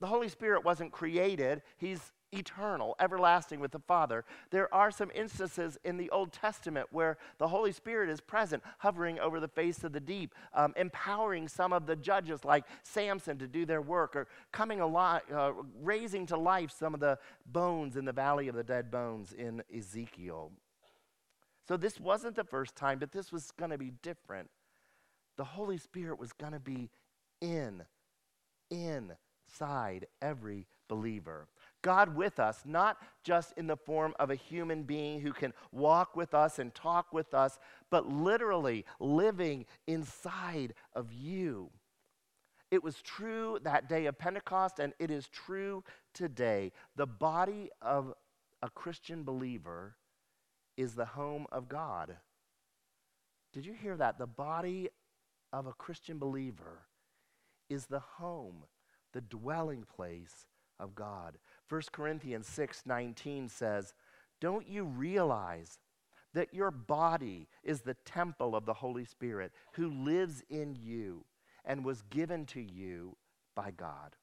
the 0.00 0.06
Holy 0.08 0.28
Spirit 0.28 0.64
wasn't 0.64 0.92
created, 0.92 1.62
he's 1.76 2.12
eternal, 2.34 2.96
everlasting 2.98 3.60
with 3.60 3.70
the 3.70 3.78
Father. 3.78 4.24
There 4.50 4.72
are 4.74 4.90
some 4.90 5.10
instances 5.14 5.78
in 5.84 5.96
the 5.96 6.10
Old 6.10 6.32
Testament 6.32 6.88
where 6.90 7.16
the 7.38 7.48
Holy 7.48 7.72
Spirit 7.72 8.10
is 8.10 8.20
present, 8.20 8.62
hovering 8.78 9.18
over 9.18 9.40
the 9.40 9.48
face 9.48 9.84
of 9.84 9.92
the 9.92 10.00
deep, 10.00 10.34
um, 10.52 10.74
empowering 10.76 11.48
some 11.48 11.72
of 11.72 11.86
the 11.86 11.96
judges 11.96 12.44
like 12.44 12.64
Samson 12.82 13.38
to 13.38 13.46
do 13.46 13.64
their 13.64 13.82
work, 13.82 14.16
or 14.16 14.26
coming 14.52 14.80
alive, 14.80 15.22
uh, 15.32 15.52
raising 15.82 16.26
to 16.26 16.36
life 16.36 16.70
some 16.70 16.94
of 16.94 17.00
the 17.00 17.18
bones 17.46 17.96
in 17.96 18.04
the 18.04 18.12
valley 18.12 18.48
of 18.48 18.54
the 18.54 18.64
dead 18.64 18.90
bones 18.90 19.32
in 19.32 19.62
Ezekiel. 19.74 20.52
So 21.66 21.76
this 21.76 21.98
wasn't 21.98 22.36
the 22.36 22.44
first 22.44 22.76
time, 22.76 22.98
but 22.98 23.12
this 23.12 23.32
was 23.32 23.50
going 23.52 23.70
to 23.70 23.78
be 23.78 23.92
different. 24.02 24.50
The 25.36 25.44
Holy 25.44 25.78
Spirit 25.78 26.18
was 26.18 26.32
going 26.32 26.52
to 26.52 26.60
be 26.60 26.90
in, 27.40 27.82
inside 28.70 30.06
every 30.20 30.66
believer. 30.88 31.48
God 31.84 32.16
with 32.16 32.40
us, 32.40 32.62
not 32.64 32.96
just 33.22 33.52
in 33.58 33.66
the 33.66 33.76
form 33.76 34.14
of 34.18 34.30
a 34.30 34.34
human 34.34 34.84
being 34.84 35.20
who 35.20 35.32
can 35.32 35.52
walk 35.70 36.16
with 36.16 36.32
us 36.32 36.58
and 36.58 36.74
talk 36.74 37.12
with 37.12 37.34
us, 37.34 37.58
but 37.90 38.10
literally 38.10 38.86
living 38.98 39.66
inside 39.86 40.72
of 40.94 41.12
you. 41.12 41.70
It 42.70 42.82
was 42.82 43.02
true 43.02 43.58
that 43.62 43.86
day 43.86 44.06
of 44.06 44.18
Pentecost, 44.18 44.78
and 44.78 44.94
it 44.98 45.10
is 45.10 45.28
true 45.28 45.84
today. 46.14 46.72
The 46.96 47.06
body 47.06 47.68
of 47.82 48.14
a 48.62 48.70
Christian 48.70 49.22
believer 49.22 49.96
is 50.78 50.94
the 50.94 51.04
home 51.04 51.46
of 51.52 51.68
God. 51.68 52.16
Did 53.52 53.66
you 53.66 53.74
hear 53.74 53.96
that? 53.98 54.18
The 54.18 54.26
body 54.26 54.88
of 55.52 55.66
a 55.66 55.74
Christian 55.74 56.18
believer 56.18 56.86
is 57.68 57.86
the 57.86 58.00
home, 58.00 58.64
the 59.12 59.20
dwelling 59.20 59.84
place 59.84 60.46
of 60.78 60.94
God. 60.94 61.38
1 61.68 61.82
Corinthians 61.92 62.46
6 62.46 62.82
19 62.86 63.48
says, 63.48 63.94
Don't 64.40 64.68
you 64.68 64.84
realize 64.84 65.78
that 66.32 66.52
your 66.52 66.70
body 66.70 67.48
is 67.62 67.82
the 67.82 67.96
temple 68.04 68.56
of 68.56 68.66
the 68.66 68.74
Holy 68.74 69.04
Spirit 69.04 69.52
who 69.74 69.88
lives 69.88 70.42
in 70.50 70.76
you 70.80 71.24
and 71.64 71.84
was 71.84 72.02
given 72.10 72.44
to 72.46 72.60
you 72.60 73.16
by 73.54 73.70
God? 73.70 74.16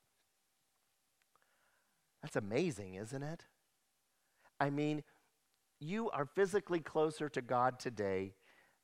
That's 2.22 2.36
amazing, 2.36 2.96
isn't 2.96 3.24
it? 3.24 3.46
I 4.60 4.70
mean, 4.70 5.04
you 5.80 6.12
are 6.12 6.26
physically 6.26 6.80
closer 6.80 7.28
to 7.30 7.42
God 7.42 7.80
today 7.80 8.36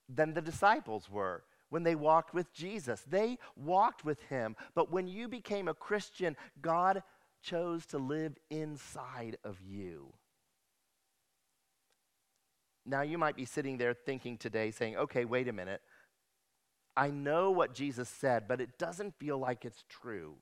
than 0.10 0.34
the 0.34 0.42
disciples 0.42 1.10
were 1.10 1.44
when 1.70 1.84
they 1.84 1.96
walked 1.96 2.34
with 2.34 2.52
Jesus. 2.54 3.04
They 3.08 3.38
walked 3.56 4.04
with 4.04 4.22
him, 4.24 4.56
but 4.74 4.92
when 4.92 5.08
you 5.08 5.28
became 5.28 5.68
a 5.68 5.74
Christian, 5.74 6.36
God 6.62 7.04
chose 7.42 7.86
to 7.88 7.98
live 7.98 8.38
inside 8.50 9.38
of 9.44 9.60
you. 9.62 10.14
Now, 12.86 13.02
you 13.02 13.18
might 13.18 13.36
be 13.36 13.46
sitting 13.46 13.78
there 13.78 13.94
thinking 13.94 14.38
today, 14.38 14.72
saying, 14.72 14.96
okay, 14.96 15.26
wait 15.26 15.48
a 15.48 15.54
minute. 15.54 15.82
I 16.96 17.10
know 17.10 17.52
what 17.52 17.74
Jesus 17.74 18.10
said, 18.10 18.48
but 18.48 18.62
it 18.62 18.78
doesn't 18.78 19.20
feel 19.20 19.38
like 19.38 19.66
it's 19.66 19.84
true. 19.90 20.36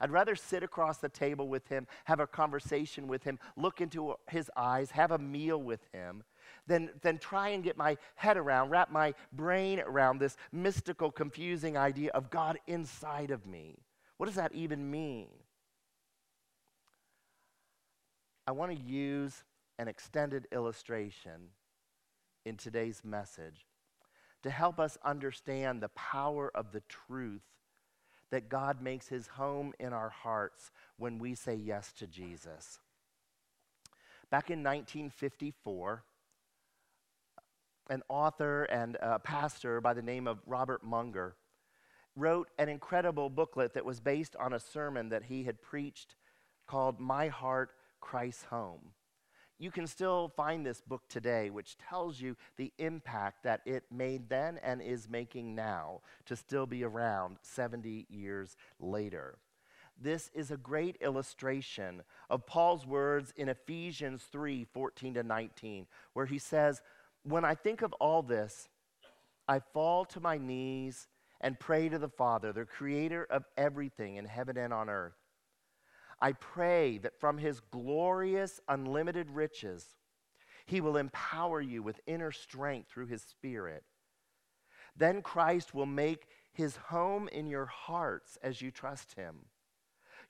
I'd 0.00 0.10
rather 0.10 0.36
sit 0.36 0.62
across 0.62 0.98
the 0.98 1.08
table 1.08 1.48
with 1.48 1.68
him, 1.68 1.86
have 2.04 2.20
a 2.20 2.26
conversation 2.26 3.08
with 3.08 3.24
him, 3.24 3.38
look 3.56 3.80
into 3.80 4.14
his 4.28 4.50
eyes, 4.56 4.90
have 4.90 5.12
a 5.12 5.18
meal 5.18 5.60
with 5.60 5.80
him, 5.92 6.24
than, 6.66 6.90
than 7.02 7.18
try 7.18 7.50
and 7.50 7.64
get 7.64 7.76
my 7.76 7.96
head 8.16 8.36
around, 8.36 8.70
wrap 8.70 8.90
my 8.90 9.14
brain 9.32 9.80
around 9.80 10.18
this 10.18 10.36
mystical, 10.52 11.10
confusing 11.10 11.76
idea 11.76 12.10
of 12.10 12.30
God 12.30 12.58
inside 12.66 13.30
of 13.30 13.46
me. 13.46 13.76
What 14.18 14.26
does 14.26 14.36
that 14.36 14.54
even 14.54 14.90
mean? 14.90 15.28
I 18.48 18.50
want 18.50 18.74
to 18.74 18.82
use 18.82 19.44
an 19.78 19.88
extended 19.88 20.48
illustration 20.52 21.50
in 22.46 22.56
today's 22.56 23.02
message 23.04 23.66
to 24.42 24.48
help 24.48 24.80
us 24.80 24.96
understand 25.04 25.82
the 25.82 25.90
power 25.90 26.50
of 26.54 26.72
the 26.72 26.80
truth 26.88 27.42
that 28.30 28.48
God 28.48 28.80
makes 28.80 29.06
his 29.06 29.26
home 29.26 29.74
in 29.78 29.92
our 29.92 30.08
hearts 30.08 30.70
when 30.96 31.18
we 31.18 31.34
say 31.34 31.56
yes 31.56 31.92
to 31.98 32.06
Jesus. 32.06 32.78
Back 34.30 34.48
in 34.48 34.60
1954, 34.60 36.04
an 37.90 38.02
author 38.08 38.62
and 38.64 38.96
a 39.02 39.18
pastor 39.18 39.82
by 39.82 39.92
the 39.92 40.00
name 40.00 40.26
of 40.26 40.38
Robert 40.46 40.82
Munger 40.82 41.36
wrote 42.16 42.48
an 42.58 42.70
incredible 42.70 43.28
booklet 43.28 43.74
that 43.74 43.84
was 43.84 44.00
based 44.00 44.34
on 44.36 44.54
a 44.54 44.58
sermon 44.58 45.10
that 45.10 45.24
he 45.24 45.44
had 45.44 45.60
preached 45.60 46.14
called 46.66 46.98
My 46.98 47.28
Heart, 47.28 47.72
Christ's 48.00 48.44
Home. 48.44 48.92
You 49.58 49.72
can 49.72 49.88
still 49.88 50.32
find 50.36 50.64
this 50.64 50.80
book 50.80 51.02
today, 51.08 51.50
which 51.50 51.76
tells 51.78 52.20
you 52.20 52.36
the 52.56 52.72
impact 52.78 53.42
that 53.42 53.60
it 53.66 53.84
made 53.90 54.28
then 54.28 54.58
and 54.62 54.80
is 54.80 55.08
making 55.08 55.56
now 55.56 56.00
to 56.26 56.36
still 56.36 56.66
be 56.66 56.84
around 56.84 57.38
70 57.42 58.06
years 58.08 58.56
later. 58.78 59.38
This 60.00 60.30
is 60.32 60.52
a 60.52 60.56
great 60.56 60.96
illustration 61.00 62.02
of 62.30 62.46
Paul's 62.46 62.86
words 62.86 63.32
in 63.36 63.48
Ephesians 63.48 64.22
3 64.30 64.64
14 64.72 65.14
to 65.14 65.22
19, 65.24 65.86
where 66.12 66.26
he 66.26 66.38
says, 66.38 66.80
When 67.24 67.44
I 67.44 67.56
think 67.56 67.82
of 67.82 67.92
all 67.94 68.22
this, 68.22 68.68
I 69.48 69.58
fall 69.58 70.04
to 70.06 70.20
my 70.20 70.38
knees 70.38 71.08
and 71.40 71.58
pray 71.58 71.88
to 71.88 71.98
the 71.98 72.08
Father, 72.08 72.52
the 72.52 72.64
creator 72.64 73.26
of 73.28 73.44
everything 73.56 74.16
in 74.16 74.24
heaven 74.24 74.56
and 74.56 74.72
on 74.72 74.88
earth. 74.88 75.16
I 76.20 76.32
pray 76.32 76.98
that 76.98 77.18
from 77.20 77.38
his 77.38 77.60
glorious, 77.60 78.60
unlimited 78.68 79.30
riches, 79.30 79.86
he 80.66 80.80
will 80.80 80.96
empower 80.96 81.60
you 81.60 81.82
with 81.82 82.00
inner 82.06 82.32
strength 82.32 82.90
through 82.90 83.06
his 83.06 83.22
Spirit. 83.22 83.84
Then 84.96 85.22
Christ 85.22 85.74
will 85.74 85.86
make 85.86 86.26
his 86.52 86.76
home 86.76 87.28
in 87.28 87.46
your 87.46 87.66
hearts 87.66 88.36
as 88.42 88.60
you 88.60 88.70
trust 88.70 89.14
him. 89.14 89.46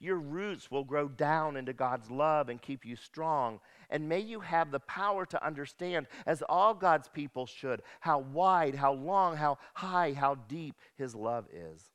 Your 0.00 0.16
roots 0.16 0.70
will 0.70 0.84
grow 0.84 1.08
down 1.08 1.56
into 1.56 1.72
God's 1.72 2.10
love 2.10 2.48
and 2.50 2.62
keep 2.62 2.84
you 2.84 2.94
strong. 2.94 3.58
And 3.90 4.08
may 4.08 4.20
you 4.20 4.38
have 4.40 4.70
the 4.70 4.80
power 4.80 5.26
to 5.26 5.44
understand, 5.44 6.06
as 6.24 6.42
all 6.48 6.74
God's 6.74 7.08
people 7.08 7.46
should, 7.46 7.82
how 7.98 8.20
wide, 8.20 8.76
how 8.76 8.92
long, 8.92 9.36
how 9.36 9.58
high, 9.74 10.12
how 10.12 10.36
deep 10.36 10.76
his 10.96 11.16
love 11.16 11.46
is. 11.52 11.90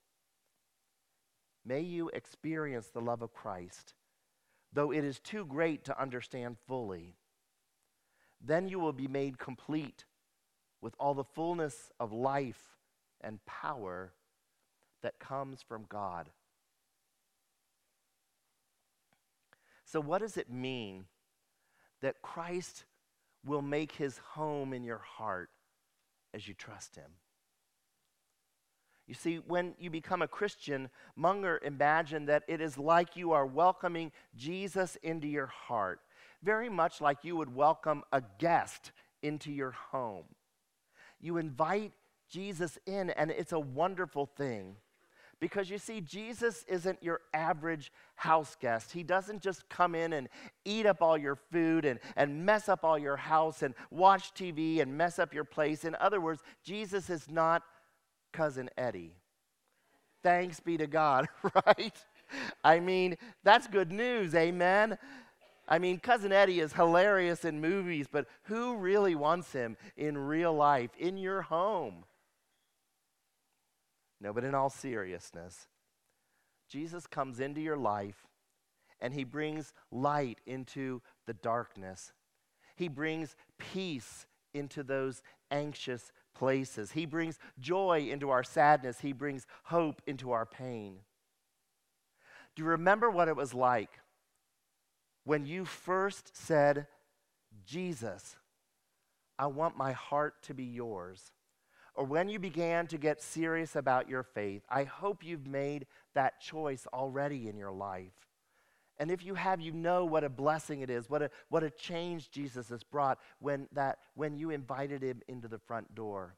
May 1.66 1.82
you 1.82 2.10
experience 2.10 2.88
the 2.88 3.02
love 3.02 3.22
of 3.22 3.34
Christ, 3.34 3.94
though 4.74 4.92
it 4.92 5.04
is 5.04 5.20
too 5.20 5.46
great 5.46 5.86
to 5.86 6.02
understand 6.02 6.58
fully. 6.68 7.16
Then 8.42 8.68
you 8.68 8.80
will 8.80 8.94
be 8.94 9.08
made 9.08 9.38
complete 9.38 10.06
with 10.82 10.94
all 11.00 11.14
the 11.14 11.24
fullness 11.24 11.92
of 12.00 12.12
life 12.12 12.78
and 13.22 13.44
power 13.46 14.12
that 15.02 15.20
comes 15.20 15.62
from 15.62 15.86
God. 15.88 16.30
So, 19.86 20.02
what 20.02 20.22
does 20.22 20.38
it 20.38 20.50
mean 20.50 21.06
that 22.02 22.22
Christ 22.22 22.86
will 23.46 23.62
make 23.62 23.94
his 23.94 24.18
home 24.18 24.74
in 24.74 24.84
your 24.84 24.98
heart 24.98 25.50
as 26.34 26.48
you 26.48 26.54
trust 26.54 26.96
him? 26.96 27.12
You 29.08 29.14
see, 29.14 29.36
when 29.48 29.76
you 29.78 29.90
become 29.90 30.22
a 30.22 30.28
Christian, 30.28 30.90
Munger 31.16 31.60
imagined 31.64 32.30
that 32.30 32.44
it 32.48 32.62
is 32.62 32.78
like 32.78 33.18
you 33.18 33.32
are 33.34 33.46
welcoming 33.46 34.12
Jesus 34.36 34.98
into 35.04 35.28
your 35.28 35.48
heart, 35.48 36.00
very 36.42 36.70
much 36.70 37.02
like 37.02 37.18
you 37.24 37.36
would 37.36 37.54
welcome 37.54 38.04
a 38.14 38.24
guest 38.40 38.92
into 39.22 39.52
your 39.52 39.72
home. 39.72 40.26
You 41.20 41.38
invite 41.38 41.92
Jesus 42.30 42.78
in, 42.86 43.10
and 43.12 43.30
it's 43.30 43.52
a 43.52 43.60
wonderful 43.60 44.26
thing. 44.26 44.78
Because 45.40 45.70
you 45.70 45.78
see, 45.78 46.00
Jesus 46.00 46.64
isn't 46.70 47.04
your 47.04 47.20
average 47.34 47.92
house 48.16 48.56
guest. 48.60 48.94
He 48.94 49.04
doesn't 49.04 49.42
just 49.42 49.68
come 49.68 49.94
in 49.94 50.14
and 50.14 50.30
eat 50.64 50.86
up 50.86 51.02
all 51.02 51.18
your 51.18 51.36
food 51.36 51.84
and, 51.84 52.00
and 52.16 52.46
mess 52.46 52.70
up 52.70 52.86
all 52.86 52.98
your 52.98 53.18
house 53.18 53.62
and 53.62 53.74
watch 53.92 54.34
TV 54.34 54.82
and 54.82 54.98
mess 54.98 55.20
up 55.20 55.34
your 55.34 55.44
place. 55.44 55.84
In 55.84 55.96
other 56.00 56.22
words, 56.22 56.42
Jesus 56.64 57.10
is 57.10 57.30
not 57.30 57.64
cousin 58.34 58.70
Eddie. 58.78 59.16
Thanks 60.24 60.60
be 60.60 60.78
to 60.78 60.88
God, 60.88 61.28
right? 61.66 61.96
I 62.64 62.80
mean, 62.80 63.18
that's 63.44 63.68
good 63.68 63.92
news, 63.92 64.34
amen? 64.36 64.98
I 65.68 65.80
mean, 65.80 66.00
Cousin 66.00 66.32
Eddie 66.32 66.60
is 66.60 66.74
hilarious 66.74 67.46
in 67.46 67.62
movies, 67.62 68.08
but 68.12 68.28
who 68.44 68.76
really 68.76 69.16
wants 69.16 69.54
him 69.54 69.78
in 69.96 70.18
real 70.18 70.54
life, 70.54 70.92
in 70.98 71.18
your 71.18 71.44
home? 71.44 72.04
No, 74.20 74.34
but 74.34 74.44
in 74.44 74.56
all 74.56 74.70
seriousness, 74.70 75.68
Jesus 76.70 77.08
comes 77.08 77.40
into 77.40 77.62
your 77.62 77.78
life 77.78 78.26
and 79.00 79.14
he 79.14 79.24
brings 79.24 79.74
light 79.92 80.40
into 80.46 81.02
the 81.28 81.34
darkness. 81.34 82.14
He 82.76 82.88
brings 82.88 83.36
peace 83.58 84.26
into 84.54 84.84
those 84.84 85.22
anxious 85.52 86.12
places. 86.34 86.92
He 86.92 87.06
brings 87.06 87.40
joy 87.60 88.08
into 88.10 88.30
our 88.30 88.44
sadness, 88.44 89.00
He 89.00 89.14
brings 89.14 89.46
hope 89.64 90.02
into 90.06 90.32
our 90.32 90.46
pain. 90.46 90.98
Do 92.56 92.64
you 92.64 92.70
remember 92.70 93.10
what 93.10 93.28
it 93.28 93.36
was 93.36 93.54
like 93.54 94.00
when 95.24 95.46
you 95.46 95.66
first 95.66 96.36
said, 96.36 96.88
Jesus, 97.66 98.36
I 99.40 99.48
want 99.48 99.78
my 99.78 99.92
heart 99.94 100.42
to 100.44 100.54
be 100.54 100.66
yours? 100.66 101.32
Or 101.96 102.06
when 102.06 102.28
you 102.28 102.40
began 102.40 102.88
to 102.88 102.98
get 102.98 103.22
serious 103.22 103.76
about 103.76 104.10
your 104.10 104.24
faith, 104.24 104.64
I 104.70 104.84
hope 104.84 105.24
you've 105.24 105.46
made 105.46 105.86
that 106.16 106.42
choice 106.42 106.88
already 106.92 107.48
in 107.48 107.58
your 107.58 107.72
life. 107.72 108.14
And 109.00 109.10
if 109.10 109.26
you 109.26 109.36
have, 109.36 109.60
you 109.60 109.72
know 109.72 110.06
what 110.06 110.24
a 110.24 110.30
blessing 110.30 110.82
it 110.82 110.90
is, 110.90 111.10
what 111.10 111.22
a, 111.22 111.30
what 111.50 111.64
a 111.64 111.70
change 111.70 112.30
Jesus 112.30 112.70
has 112.70 112.84
brought 112.84 113.20
when, 113.40 113.68
that, 113.74 114.00
when 114.16 114.38
you 114.38 114.52
invited 114.52 115.02
him 115.02 115.22
into 115.28 115.48
the 115.48 115.58
front 115.58 115.96
door. 115.96 116.36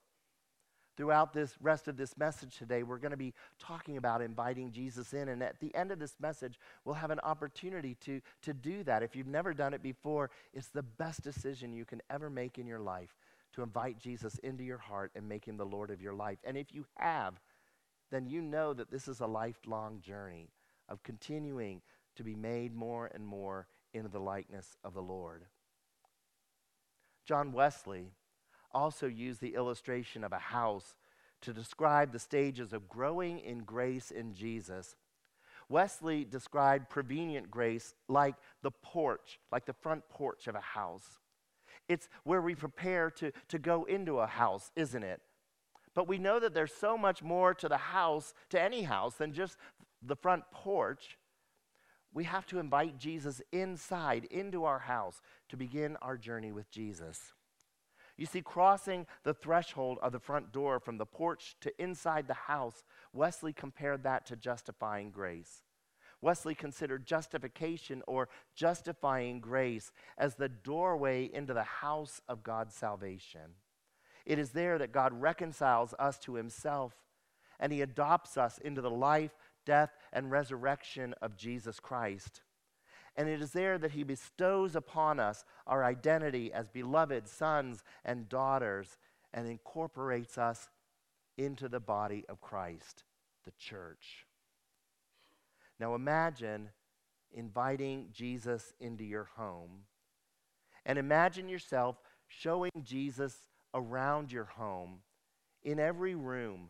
throughout 0.95 1.33
this 1.33 1.55
rest 1.61 1.87
of 1.87 1.97
this 1.97 2.17
message 2.17 2.57
today, 2.57 2.83
we're 2.83 2.97
going 2.97 3.11
to 3.11 3.17
be 3.17 3.33
talking 3.59 3.97
about 3.97 4.21
inviting 4.21 4.71
Jesus 4.71 5.13
in. 5.13 5.29
And 5.29 5.43
at 5.43 5.59
the 5.59 5.73
end 5.75 5.91
of 5.91 5.99
this 5.99 6.15
message, 6.19 6.59
we'll 6.83 6.95
have 6.95 7.11
an 7.11 7.19
opportunity 7.21 7.95
to, 8.05 8.21
to 8.43 8.53
do 8.53 8.83
that. 8.83 9.03
If 9.03 9.15
you've 9.15 9.27
never 9.27 9.53
done 9.53 9.73
it 9.73 9.83
before, 9.83 10.29
it's 10.53 10.69
the 10.69 10.83
best 10.83 11.23
decision 11.23 11.73
you 11.73 11.85
can 11.85 12.01
ever 12.09 12.29
make 12.29 12.57
in 12.57 12.67
your 12.67 12.79
life 12.79 13.15
to 13.53 13.63
invite 13.63 13.97
Jesus 13.97 14.37
into 14.39 14.63
your 14.63 14.77
heart 14.77 15.11
and 15.15 15.27
make 15.27 15.45
him 15.45 15.57
the 15.57 15.65
Lord 15.65 15.89
of 15.89 16.01
your 16.01 16.13
life. 16.13 16.39
And 16.43 16.57
if 16.57 16.73
you 16.73 16.85
have, 16.97 17.39
then 18.11 18.27
you 18.27 18.41
know 18.41 18.73
that 18.73 18.91
this 18.91 19.07
is 19.07 19.19
a 19.19 19.27
lifelong 19.27 20.01
journey 20.01 20.49
of 20.87 21.03
continuing 21.03 21.81
to 22.15 22.23
be 22.23 22.35
made 22.35 22.75
more 22.75 23.09
and 23.13 23.25
more 23.25 23.67
into 23.93 24.09
the 24.09 24.19
likeness 24.19 24.77
of 24.83 24.93
the 24.93 25.01
Lord. 25.01 25.45
John 27.25 27.51
Wesley 27.51 28.11
also 28.71 29.07
used 29.07 29.41
the 29.41 29.55
illustration 29.55 30.23
of 30.23 30.31
a 30.31 30.37
house 30.37 30.95
to 31.41 31.53
describe 31.53 32.11
the 32.11 32.19
stages 32.19 32.73
of 32.73 32.89
growing 32.89 33.39
in 33.39 33.59
grace 33.59 34.11
in 34.11 34.33
Jesus. 34.33 34.95
Wesley 35.69 36.25
described 36.25 36.89
prevenient 36.89 37.49
grace 37.49 37.93
like 38.07 38.35
the 38.61 38.71
porch, 38.71 39.39
like 39.51 39.65
the 39.65 39.73
front 39.73 40.07
porch 40.09 40.47
of 40.47 40.55
a 40.55 40.61
house. 40.61 41.19
It's 41.87 42.09
where 42.23 42.41
we 42.41 42.55
prepare 42.55 43.09
to, 43.11 43.31
to 43.49 43.59
go 43.59 43.85
into 43.85 44.19
a 44.19 44.27
house, 44.27 44.71
isn't 44.75 45.03
it? 45.03 45.21
But 45.93 46.07
we 46.07 46.17
know 46.17 46.39
that 46.39 46.53
there's 46.53 46.73
so 46.73 46.97
much 46.97 47.23
more 47.23 47.53
to 47.53 47.69
the 47.69 47.77
house, 47.77 48.33
to 48.49 48.61
any 48.61 48.83
house, 48.83 49.15
than 49.15 49.33
just 49.33 49.57
the 50.01 50.15
front 50.15 50.43
porch. 50.51 51.17
We 52.15 52.23
have 52.23 52.45
to 52.47 52.59
invite 52.59 52.97
Jesus 52.97 53.41
inside, 53.51 54.23
into 54.31 54.63
our 54.63 54.79
house, 54.79 55.21
to 55.49 55.57
begin 55.57 55.97
our 56.01 56.15
journey 56.15 56.53
with 56.53 56.71
Jesus. 56.71 57.33
You 58.15 58.25
see, 58.25 58.41
crossing 58.41 59.05
the 59.23 59.33
threshold 59.33 59.99
of 60.01 60.13
the 60.13 60.19
front 60.21 60.53
door 60.53 60.79
from 60.79 60.97
the 60.97 61.05
porch 61.05 61.57
to 61.59 61.73
inside 61.77 62.27
the 62.27 62.33
house, 62.33 62.85
Wesley 63.11 63.51
compared 63.51 64.03
that 64.03 64.25
to 64.27 64.37
justifying 64.37 65.11
grace. 65.11 65.61
Wesley 66.21 66.55
considered 66.55 67.05
justification 67.05 68.01
or 68.07 68.29
justifying 68.55 69.41
grace 69.41 69.91
as 70.17 70.35
the 70.35 70.47
doorway 70.47 71.25
into 71.25 71.53
the 71.53 71.63
house 71.63 72.21
of 72.29 72.43
God's 72.43 72.73
salvation. 72.73 73.55
It 74.25 74.39
is 74.39 74.51
there 74.51 74.77
that 74.77 74.93
God 74.93 75.11
reconciles 75.21 75.93
us 75.99 76.17
to 76.19 76.35
himself 76.35 76.93
and 77.59 77.71
he 77.71 77.81
adopts 77.81 78.37
us 78.37 78.57
into 78.59 78.81
the 78.81 78.89
life, 78.89 79.35
death, 79.65 79.91
and 80.13 80.31
resurrection 80.31 81.13
of 81.21 81.35
Jesus 81.35 81.79
Christ. 81.79 82.41
And 83.15 83.29
it 83.29 83.41
is 83.41 83.51
there 83.51 83.77
that 83.77 83.91
he 83.91 84.03
bestows 84.03 84.75
upon 84.75 85.19
us 85.19 85.45
our 85.65 85.83
identity 85.83 86.51
as 86.51 86.67
beloved 86.67 87.27
sons 87.27 87.83
and 88.03 88.27
daughters 88.27 88.97
and 89.33 89.47
incorporates 89.47 90.37
us 90.37 90.69
into 91.37 91.67
the 91.67 91.79
body 91.79 92.25
of 92.29 92.41
Christ, 92.41 93.03
the 93.45 93.51
church. 93.57 94.25
Now 95.79 95.95
imagine 95.95 96.69
inviting 97.33 98.09
Jesus 98.11 98.73
into 98.79 99.03
your 99.03 99.29
home. 99.35 99.83
And 100.85 100.97
imagine 100.97 101.49
yourself 101.49 101.97
showing 102.27 102.71
Jesus 102.83 103.35
around 103.73 104.31
your 104.31 104.45
home, 104.45 104.99
in 105.63 105.79
every 105.79 106.15
room, 106.15 106.69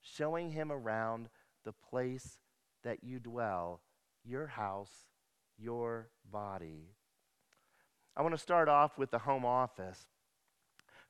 showing 0.00 0.50
him 0.50 0.72
around 0.72 1.28
the 1.64 1.72
place 1.72 2.38
that 2.84 3.04
you 3.04 3.18
dwell, 3.18 3.80
your 4.24 4.46
house, 4.46 5.06
your 5.58 6.08
body. 6.30 6.90
I 8.16 8.22
want 8.22 8.34
to 8.34 8.38
start 8.38 8.68
off 8.68 8.98
with 8.98 9.10
the 9.10 9.20
home 9.20 9.44
office 9.44 10.06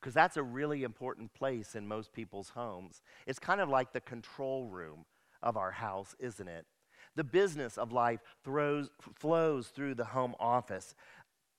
because 0.00 0.14
that's 0.14 0.36
a 0.36 0.42
really 0.42 0.82
important 0.82 1.32
place 1.32 1.74
in 1.74 1.86
most 1.86 2.12
people's 2.12 2.50
homes. 2.50 3.02
It's 3.26 3.38
kind 3.38 3.60
of 3.60 3.68
like 3.68 3.92
the 3.92 4.00
control 4.00 4.66
room 4.66 5.04
of 5.42 5.56
our 5.56 5.70
house, 5.70 6.14
isn't 6.18 6.48
it? 6.48 6.66
The 7.14 7.24
business 7.24 7.78
of 7.78 7.92
life 7.92 8.20
throws, 8.44 8.90
flows 9.14 9.68
through 9.68 9.94
the 9.94 10.04
home 10.04 10.34
office. 10.40 10.94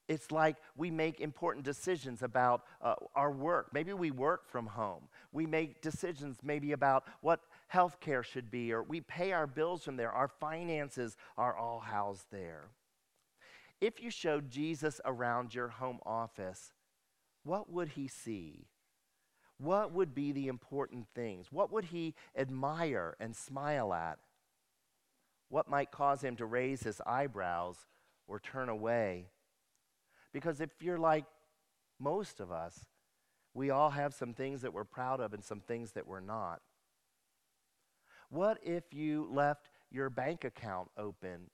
It's 0.10 0.32
like 0.32 0.58
we 0.76 0.92
make 0.92 1.22
important 1.22 1.64
decisions 1.64 2.22
about 2.22 2.64
uh, 2.82 2.96
our 3.16 3.32
work. 3.32 3.70
Maybe 3.74 3.94
we 3.94 4.12
work 4.12 4.50
from 4.50 4.68
home. 4.68 5.08
We 5.32 5.46
make 5.46 5.82
decisions 5.82 6.38
maybe 6.44 6.74
about 6.74 7.06
what 7.22 7.40
health 7.74 8.00
care 8.00 8.22
should 8.22 8.52
be, 8.52 8.72
or 8.72 8.84
we 8.84 9.02
pay 9.02 9.32
our 9.32 9.48
bills 9.48 9.84
from 9.84 9.98
there. 9.98 10.12
Our 10.12 10.28
finances 10.28 11.18
are 11.40 11.58
all 11.58 11.80
housed 11.80 12.28
there. 12.32 12.70
If 13.82 14.00
you 14.00 14.12
showed 14.12 14.52
Jesus 14.52 15.02
around 15.04 15.56
your 15.56 15.70
home 15.70 15.98
office, 16.06 16.72
what 17.44 17.72
would 17.72 17.90
he 17.90 18.08
see? 18.08 18.68
What 19.58 19.92
would 19.92 20.14
be 20.14 20.32
the 20.32 20.50
important 20.50 21.08
things? 21.16 21.48
What 21.52 21.72
would 21.72 21.86
he 21.86 22.14
admire 22.38 23.16
and 23.20 23.36
smile 23.36 23.92
at? 23.92 24.20
What 25.50 25.68
might 25.68 25.90
cause 25.90 26.24
him 26.24 26.36
to 26.36 26.46
raise 26.46 26.84
his 26.84 27.02
eyebrows 27.08 27.78
or 28.28 28.40
turn 28.40 28.70
away? 28.70 29.30
Because 30.32 30.62
if 30.62 30.70
you're 30.80 31.00
like 31.00 31.26
most 32.00 32.40
of 32.40 32.52
us, 32.52 32.86
we 33.56 33.72
all 33.72 33.90
have 33.90 34.14
some 34.14 34.36
things 34.36 34.62
that 34.62 34.74
we're 34.74 34.84
proud 34.84 35.20
of 35.20 35.34
and 35.34 35.44
some 35.44 35.60
things 35.60 35.94
that 35.94 36.06
we're 36.06 36.20
not. 36.20 36.62
What 38.34 38.58
if 38.64 38.92
you 38.92 39.28
left 39.32 39.70
your 39.92 40.10
bank 40.10 40.44
account 40.44 40.90
open 40.98 41.52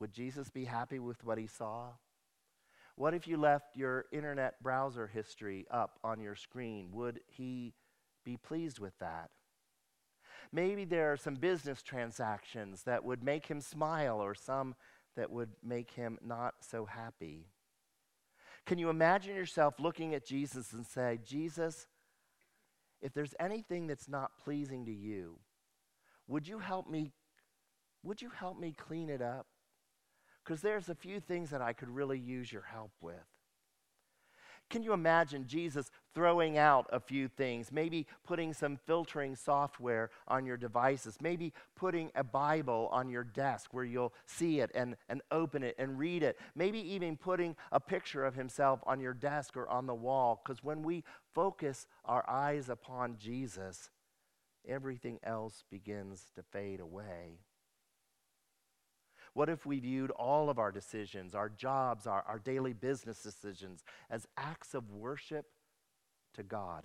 would 0.00 0.12
Jesus 0.12 0.50
be 0.50 0.64
happy 0.64 0.98
with 0.98 1.22
what 1.24 1.38
he 1.38 1.46
saw? 1.46 1.90
What 2.96 3.14
if 3.14 3.28
you 3.28 3.36
left 3.36 3.76
your 3.76 4.06
internet 4.10 4.60
browser 4.60 5.06
history 5.06 5.66
up 5.70 6.00
on 6.02 6.20
your 6.20 6.34
screen? 6.34 6.88
Would 6.90 7.20
he 7.28 7.74
be 8.24 8.36
pleased 8.36 8.80
with 8.80 8.98
that? 8.98 9.30
Maybe 10.50 10.84
there 10.84 11.12
are 11.12 11.16
some 11.16 11.36
business 11.36 11.80
transactions 11.80 12.82
that 12.82 13.04
would 13.04 13.22
make 13.22 13.46
him 13.46 13.60
smile 13.60 14.20
or 14.20 14.34
some 14.34 14.74
that 15.14 15.30
would 15.30 15.50
make 15.62 15.92
him 15.92 16.18
not 16.24 16.54
so 16.60 16.86
happy. 16.86 17.46
Can 18.66 18.78
you 18.78 18.90
imagine 18.90 19.36
yourself 19.36 19.78
looking 19.78 20.12
at 20.12 20.26
Jesus 20.26 20.72
and 20.72 20.84
say, 20.84 21.20
Jesus, 21.24 21.86
if 23.00 23.14
there's 23.14 23.34
anything 23.38 23.86
that's 23.86 24.08
not 24.08 24.32
pleasing 24.42 24.86
to 24.86 24.92
you, 24.92 25.38
would 26.28 26.46
you 26.48 26.58
help 26.58 26.88
me 26.88 27.12
would 28.02 28.22
you 28.22 28.30
help 28.30 28.58
me 28.58 28.72
clean 28.72 29.10
it 29.10 29.20
up? 29.20 29.46
because 30.46 30.62
there's 30.62 30.88
a 30.88 30.94
few 30.94 31.18
things 31.18 31.50
that 31.50 31.60
I 31.60 31.72
could 31.72 31.88
really 31.88 32.18
use 32.18 32.52
your 32.52 32.62
help 32.62 32.92
with. 33.00 33.14
Can 34.68 34.82
you 34.82 34.92
imagine 34.92 35.46
Jesus 35.46 35.92
throwing 36.12 36.58
out 36.58 36.86
a 36.92 36.98
few 36.98 37.28
things? 37.28 37.70
Maybe 37.70 38.06
putting 38.24 38.52
some 38.52 38.78
filtering 38.84 39.36
software 39.36 40.10
on 40.26 40.44
your 40.44 40.56
devices. 40.56 41.18
Maybe 41.20 41.52
putting 41.76 42.10
a 42.16 42.24
Bible 42.24 42.88
on 42.90 43.08
your 43.08 43.22
desk 43.22 43.72
where 43.72 43.84
you'll 43.84 44.12
see 44.24 44.58
it 44.58 44.72
and, 44.74 44.96
and 45.08 45.22
open 45.30 45.62
it 45.62 45.76
and 45.78 45.98
read 45.98 46.24
it. 46.24 46.36
Maybe 46.56 46.80
even 46.94 47.16
putting 47.16 47.54
a 47.70 47.78
picture 47.78 48.24
of 48.24 48.34
himself 48.34 48.80
on 48.86 48.98
your 48.98 49.14
desk 49.14 49.56
or 49.56 49.68
on 49.68 49.86
the 49.86 49.94
wall. 49.94 50.42
Because 50.44 50.64
when 50.64 50.82
we 50.82 51.04
focus 51.32 51.86
our 52.04 52.28
eyes 52.28 52.68
upon 52.68 53.18
Jesus, 53.18 53.90
everything 54.66 55.18
else 55.22 55.64
begins 55.70 56.26
to 56.34 56.42
fade 56.42 56.80
away. 56.80 57.40
What 59.34 59.48
if 59.50 59.66
we 59.66 59.80
viewed 59.80 60.10
all 60.12 60.48
of 60.48 60.58
our 60.58 60.72
decisions, 60.72 61.34
our 61.34 61.50
jobs, 61.50 62.06
our, 62.06 62.24
our 62.26 62.38
daily 62.38 62.72
business 62.72 63.22
decisions, 63.22 63.84
as 64.08 64.26
acts 64.38 64.72
of 64.72 64.90
worship 64.90 65.46
to 66.34 66.42
God? 66.42 66.84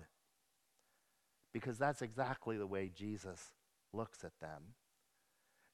Because 1.52 1.78
that's 1.78 2.02
exactly 2.02 2.58
the 2.58 2.66
way 2.66 2.90
Jesus 2.94 3.52
looks 3.92 4.22
at 4.22 4.38
them. 4.40 4.74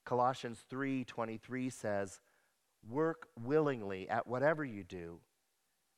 Colossians 0.04 0.64
3:23 0.70 1.68
says, 1.68 2.20
"Work 2.88 3.28
willingly 3.36 4.08
at 4.08 4.26
whatever 4.26 4.64
you 4.64 4.84
do, 4.84 5.20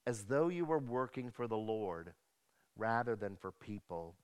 as 0.07 0.25
though 0.27 0.49
you 0.49 0.65
were 0.65 0.79
working 0.79 1.31
for 1.31 1.47
the 1.47 1.59
Lord 1.59 2.15
rather 2.75 3.15
than 3.15 3.37
for 3.37 3.53
people." 3.53 4.17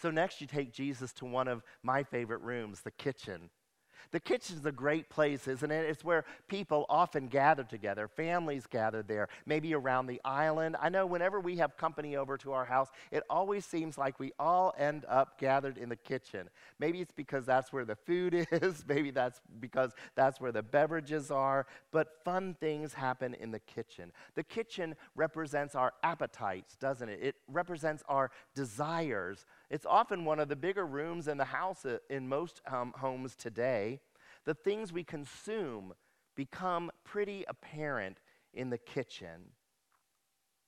So 0.00 0.10
next 0.10 0.40
you 0.40 0.46
take 0.46 0.72
Jesus 0.72 1.12
to 1.14 1.24
one 1.24 1.48
of 1.48 1.62
my 1.82 2.02
favorite 2.02 2.42
rooms, 2.42 2.82
the 2.82 2.90
kitchen. 2.90 3.50
The 4.12 4.20
kitchen's 4.20 4.64
a 4.66 4.72
great 4.72 5.08
place, 5.08 5.48
isn't 5.48 5.70
it? 5.70 5.88
It's 5.88 6.04
where 6.04 6.24
people 6.48 6.86
often 6.88 7.28
gather 7.28 7.64
together, 7.64 8.08
families 8.08 8.66
gather 8.66 9.02
there, 9.02 9.28
maybe 9.44 9.74
around 9.74 10.06
the 10.06 10.20
island. 10.24 10.76
I 10.80 10.88
know 10.88 11.06
whenever 11.06 11.40
we 11.40 11.56
have 11.56 11.76
company 11.76 12.16
over 12.16 12.36
to 12.38 12.52
our 12.52 12.64
house, 12.64 12.88
it 13.10 13.22
always 13.28 13.64
seems 13.64 13.98
like 13.98 14.18
we 14.18 14.32
all 14.38 14.74
end 14.78 15.04
up 15.08 15.38
gathered 15.38 15.78
in 15.78 15.88
the 15.88 15.96
kitchen. 15.96 16.48
Maybe 16.78 17.00
it's 17.00 17.12
because 17.12 17.44
that's 17.44 17.72
where 17.72 17.84
the 17.84 17.96
food 17.96 18.34
is, 18.50 18.84
maybe 18.86 19.10
that's 19.10 19.40
because 19.60 19.92
that's 20.14 20.40
where 20.40 20.52
the 20.52 20.62
beverages 20.62 21.30
are, 21.30 21.66
but 21.92 22.24
fun 22.24 22.56
things 22.60 22.94
happen 22.94 23.34
in 23.34 23.50
the 23.50 23.60
kitchen. 23.60 24.12
The 24.34 24.44
kitchen 24.44 24.94
represents 25.14 25.74
our 25.74 25.92
appetites, 26.02 26.76
doesn't 26.76 27.08
it? 27.08 27.20
It 27.22 27.36
represents 27.48 28.02
our 28.08 28.30
desires. 28.54 29.46
It's 29.70 29.86
often 29.86 30.24
one 30.24 30.40
of 30.40 30.48
the 30.48 30.56
bigger 30.56 30.86
rooms 30.86 31.28
in 31.28 31.38
the 31.38 31.44
house 31.44 31.84
uh, 31.84 31.98
in 32.08 32.28
most 32.28 32.60
um, 32.70 32.92
homes 32.96 33.34
today. 33.34 33.95
The 34.46 34.54
things 34.54 34.92
we 34.92 35.04
consume 35.04 35.92
become 36.34 36.90
pretty 37.04 37.44
apparent 37.48 38.18
in 38.54 38.70
the 38.70 38.78
kitchen. 38.78 39.52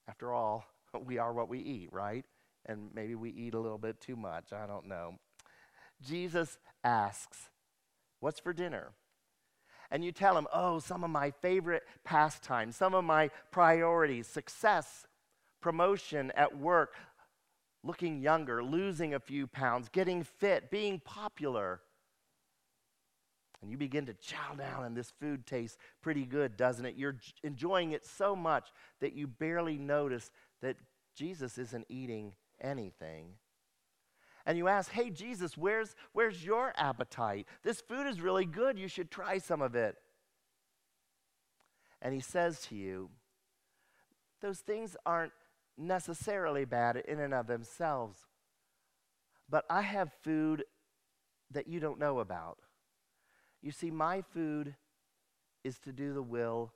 After 0.06 0.32
all, 0.32 0.64
we 1.04 1.18
are 1.18 1.32
what 1.32 1.48
we 1.48 1.60
eat, 1.60 1.88
right? 1.92 2.24
and 2.68 2.90
maybe 2.94 3.14
we 3.14 3.30
eat 3.30 3.54
a 3.54 3.60
little 3.60 3.78
bit 3.78 4.00
too 4.00 4.14
much. 4.14 4.52
I 4.52 4.66
don't 4.66 4.86
know. 4.86 5.14
Jesus 6.02 6.58
asks, 6.84 7.48
What's 8.20 8.38
for 8.38 8.52
dinner? 8.52 8.92
And 9.90 10.04
you 10.04 10.12
tell 10.12 10.36
him, 10.36 10.46
Oh, 10.52 10.78
some 10.78 11.02
of 11.02 11.10
my 11.10 11.30
favorite 11.30 11.82
pastimes, 12.04 12.76
some 12.76 12.94
of 12.94 13.04
my 13.04 13.30
priorities, 13.50 14.26
success, 14.26 15.06
promotion 15.60 16.30
at 16.36 16.58
work, 16.58 16.94
looking 17.82 18.20
younger, 18.20 18.62
losing 18.62 19.14
a 19.14 19.20
few 19.20 19.46
pounds, 19.46 19.88
getting 19.88 20.22
fit, 20.22 20.70
being 20.70 21.00
popular. 21.00 21.80
And 23.60 23.70
you 23.70 23.76
begin 23.76 24.06
to 24.06 24.14
chow 24.14 24.54
down, 24.56 24.84
and 24.84 24.96
this 24.96 25.12
food 25.20 25.46
tastes 25.46 25.76
pretty 26.00 26.24
good, 26.24 26.56
doesn't 26.56 26.86
it? 26.86 26.94
You're 26.96 27.16
enjoying 27.42 27.90
it 27.92 28.06
so 28.06 28.36
much 28.36 28.68
that 29.00 29.14
you 29.14 29.26
barely 29.26 29.78
notice 29.78 30.30
that 30.62 30.76
Jesus 31.16 31.58
isn't 31.58 31.86
eating 31.88 32.34
anything. 32.60 33.32
And 34.46 34.56
you 34.56 34.68
ask, 34.68 34.92
Hey, 34.92 35.10
Jesus, 35.10 35.58
where's, 35.58 35.96
where's 36.12 36.44
your 36.44 36.72
appetite? 36.76 37.46
This 37.64 37.80
food 37.80 38.06
is 38.06 38.20
really 38.20 38.46
good. 38.46 38.78
You 38.78 38.88
should 38.88 39.10
try 39.10 39.38
some 39.38 39.60
of 39.60 39.74
it. 39.74 39.96
And 42.00 42.14
he 42.14 42.20
says 42.20 42.60
to 42.68 42.76
you, 42.76 43.10
Those 44.40 44.60
things 44.60 44.96
aren't 45.04 45.32
necessarily 45.76 46.64
bad 46.64 46.96
in 46.96 47.18
and 47.18 47.34
of 47.34 47.46
themselves, 47.46 48.18
but 49.48 49.64
I 49.68 49.82
have 49.82 50.12
food 50.22 50.64
that 51.50 51.66
you 51.66 51.80
don't 51.80 51.98
know 51.98 52.20
about. 52.20 52.58
You 53.62 53.72
see, 53.72 53.90
my 53.90 54.22
food 54.22 54.74
is 55.64 55.78
to 55.80 55.92
do 55.92 56.14
the 56.14 56.22
will 56.22 56.72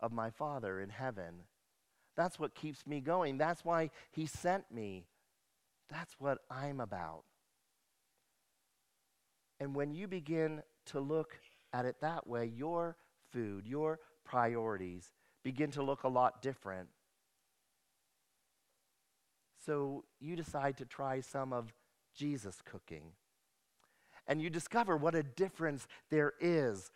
of 0.00 0.12
my 0.12 0.30
Father 0.30 0.80
in 0.80 0.90
heaven. 0.90 1.44
That's 2.16 2.38
what 2.38 2.54
keeps 2.54 2.86
me 2.86 3.00
going. 3.00 3.38
That's 3.38 3.64
why 3.64 3.90
He 4.10 4.26
sent 4.26 4.70
me. 4.70 5.06
That's 5.88 6.14
what 6.18 6.38
I'm 6.50 6.80
about. 6.80 7.24
And 9.60 9.74
when 9.74 9.92
you 9.92 10.08
begin 10.08 10.62
to 10.86 11.00
look 11.00 11.38
at 11.72 11.84
it 11.84 11.96
that 12.00 12.26
way, 12.26 12.50
your 12.54 12.96
food, 13.32 13.66
your 13.66 14.00
priorities 14.24 15.12
begin 15.42 15.70
to 15.72 15.82
look 15.82 16.02
a 16.02 16.08
lot 16.08 16.42
different. 16.42 16.88
So 19.64 20.04
you 20.20 20.36
decide 20.36 20.76
to 20.78 20.84
try 20.84 21.20
some 21.20 21.52
of 21.52 21.72
Jesus 22.14 22.60
cooking 22.64 23.12
and 24.26 24.40
you 24.40 24.50
discover 24.50 24.96
what 24.96 25.14
a 25.14 25.22
difference 25.22 25.86
there 26.10 26.32
is. 26.40 26.90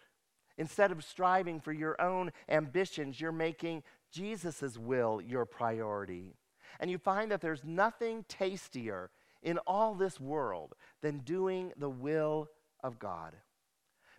Instead 0.56 0.90
of 0.90 1.04
striving 1.04 1.60
for 1.60 1.72
your 1.72 2.00
own 2.00 2.32
ambitions, 2.48 3.20
you're 3.20 3.32
making 3.32 3.82
Jesus' 4.10 4.76
will 4.76 5.20
your 5.20 5.44
priority. 5.44 6.34
And 6.80 6.90
you 6.90 6.98
find 6.98 7.30
that 7.30 7.40
there's 7.40 7.64
nothing 7.64 8.24
tastier 8.28 9.10
in 9.42 9.58
all 9.58 9.94
this 9.94 10.18
world 10.18 10.74
than 11.00 11.18
doing 11.18 11.72
the 11.76 11.90
will 11.90 12.48
of 12.82 12.98
God. 12.98 13.34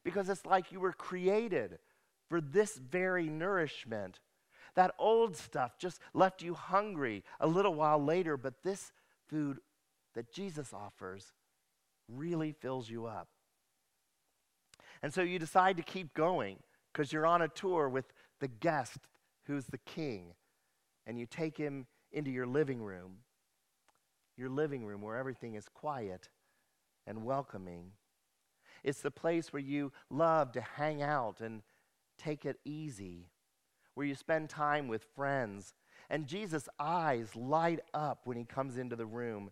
Because 0.03 0.29
it's 0.29 0.45
like 0.45 0.71
you 0.71 0.79
were 0.79 0.93
created 0.93 1.79
for 2.29 2.39
this 2.39 2.77
very 2.77 3.27
nourishment. 3.27 4.19
That 4.75 4.95
old 4.97 5.35
stuff 5.35 5.77
just 5.77 5.99
left 6.13 6.41
you 6.41 6.53
hungry 6.53 7.23
a 7.39 7.47
little 7.47 7.73
while 7.73 8.01
later, 8.01 8.37
but 8.37 8.63
this 8.63 8.93
food 9.27 9.59
that 10.15 10.31
Jesus 10.31 10.73
offers 10.73 11.33
really 12.13 12.51
fills 12.51 12.89
you 12.89 13.05
up. 13.05 13.27
And 15.01 15.13
so 15.13 15.21
you 15.21 15.39
decide 15.39 15.77
to 15.77 15.83
keep 15.83 16.13
going 16.13 16.57
because 16.91 17.13
you're 17.13 17.25
on 17.25 17.41
a 17.41 17.47
tour 17.47 17.87
with 17.87 18.05
the 18.39 18.47
guest 18.47 18.97
who's 19.45 19.65
the 19.65 19.77
king. 19.79 20.33
And 21.05 21.17
you 21.17 21.25
take 21.25 21.57
him 21.57 21.87
into 22.11 22.31
your 22.31 22.45
living 22.45 22.81
room, 22.81 23.17
your 24.37 24.49
living 24.49 24.85
room 24.85 25.01
where 25.01 25.17
everything 25.17 25.55
is 25.55 25.67
quiet 25.69 26.29
and 27.07 27.23
welcoming. 27.23 27.91
It's 28.83 29.01
the 29.01 29.11
place 29.11 29.51
where 29.51 29.61
you 29.61 29.91
love 30.09 30.51
to 30.53 30.61
hang 30.61 31.01
out 31.01 31.41
and 31.41 31.61
take 32.17 32.45
it 32.45 32.57
easy, 32.65 33.29
where 33.93 34.05
you 34.05 34.15
spend 34.15 34.49
time 34.49 34.87
with 34.87 35.05
friends. 35.15 35.73
And 36.09 36.27
Jesus' 36.27 36.69
eyes 36.79 37.35
light 37.35 37.79
up 37.93 38.21
when 38.25 38.37
he 38.37 38.45
comes 38.45 38.77
into 38.77 38.95
the 38.95 39.05
room. 39.05 39.51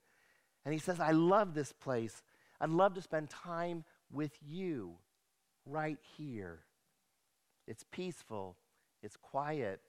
And 0.65 0.73
he 0.73 0.79
says, 0.79 0.99
I 0.99 1.11
love 1.11 1.53
this 1.53 1.71
place 1.71 2.21
I'd 2.59 2.69
love 2.69 2.95
to 2.95 3.01
spend 3.01 3.29
time 3.29 3.83
with 4.11 4.31
you 4.41 4.95
right 5.65 5.99
here. 6.17 6.59
It's 7.67 7.83
peaceful, 7.91 8.55
it's 9.03 9.17
quiet. 9.17 9.81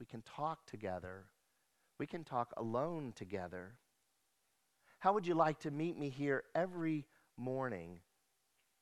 We 0.00 0.06
can 0.06 0.22
talk 0.22 0.66
together, 0.66 1.26
we 1.98 2.06
can 2.06 2.24
talk 2.24 2.52
alone 2.56 3.12
together. 3.14 3.74
How 4.98 5.12
would 5.12 5.26
you 5.26 5.34
like 5.34 5.60
to 5.60 5.70
meet 5.70 5.98
me 5.98 6.08
here 6.08 6.44
every 6.54 7.04
morning 7.36 8.00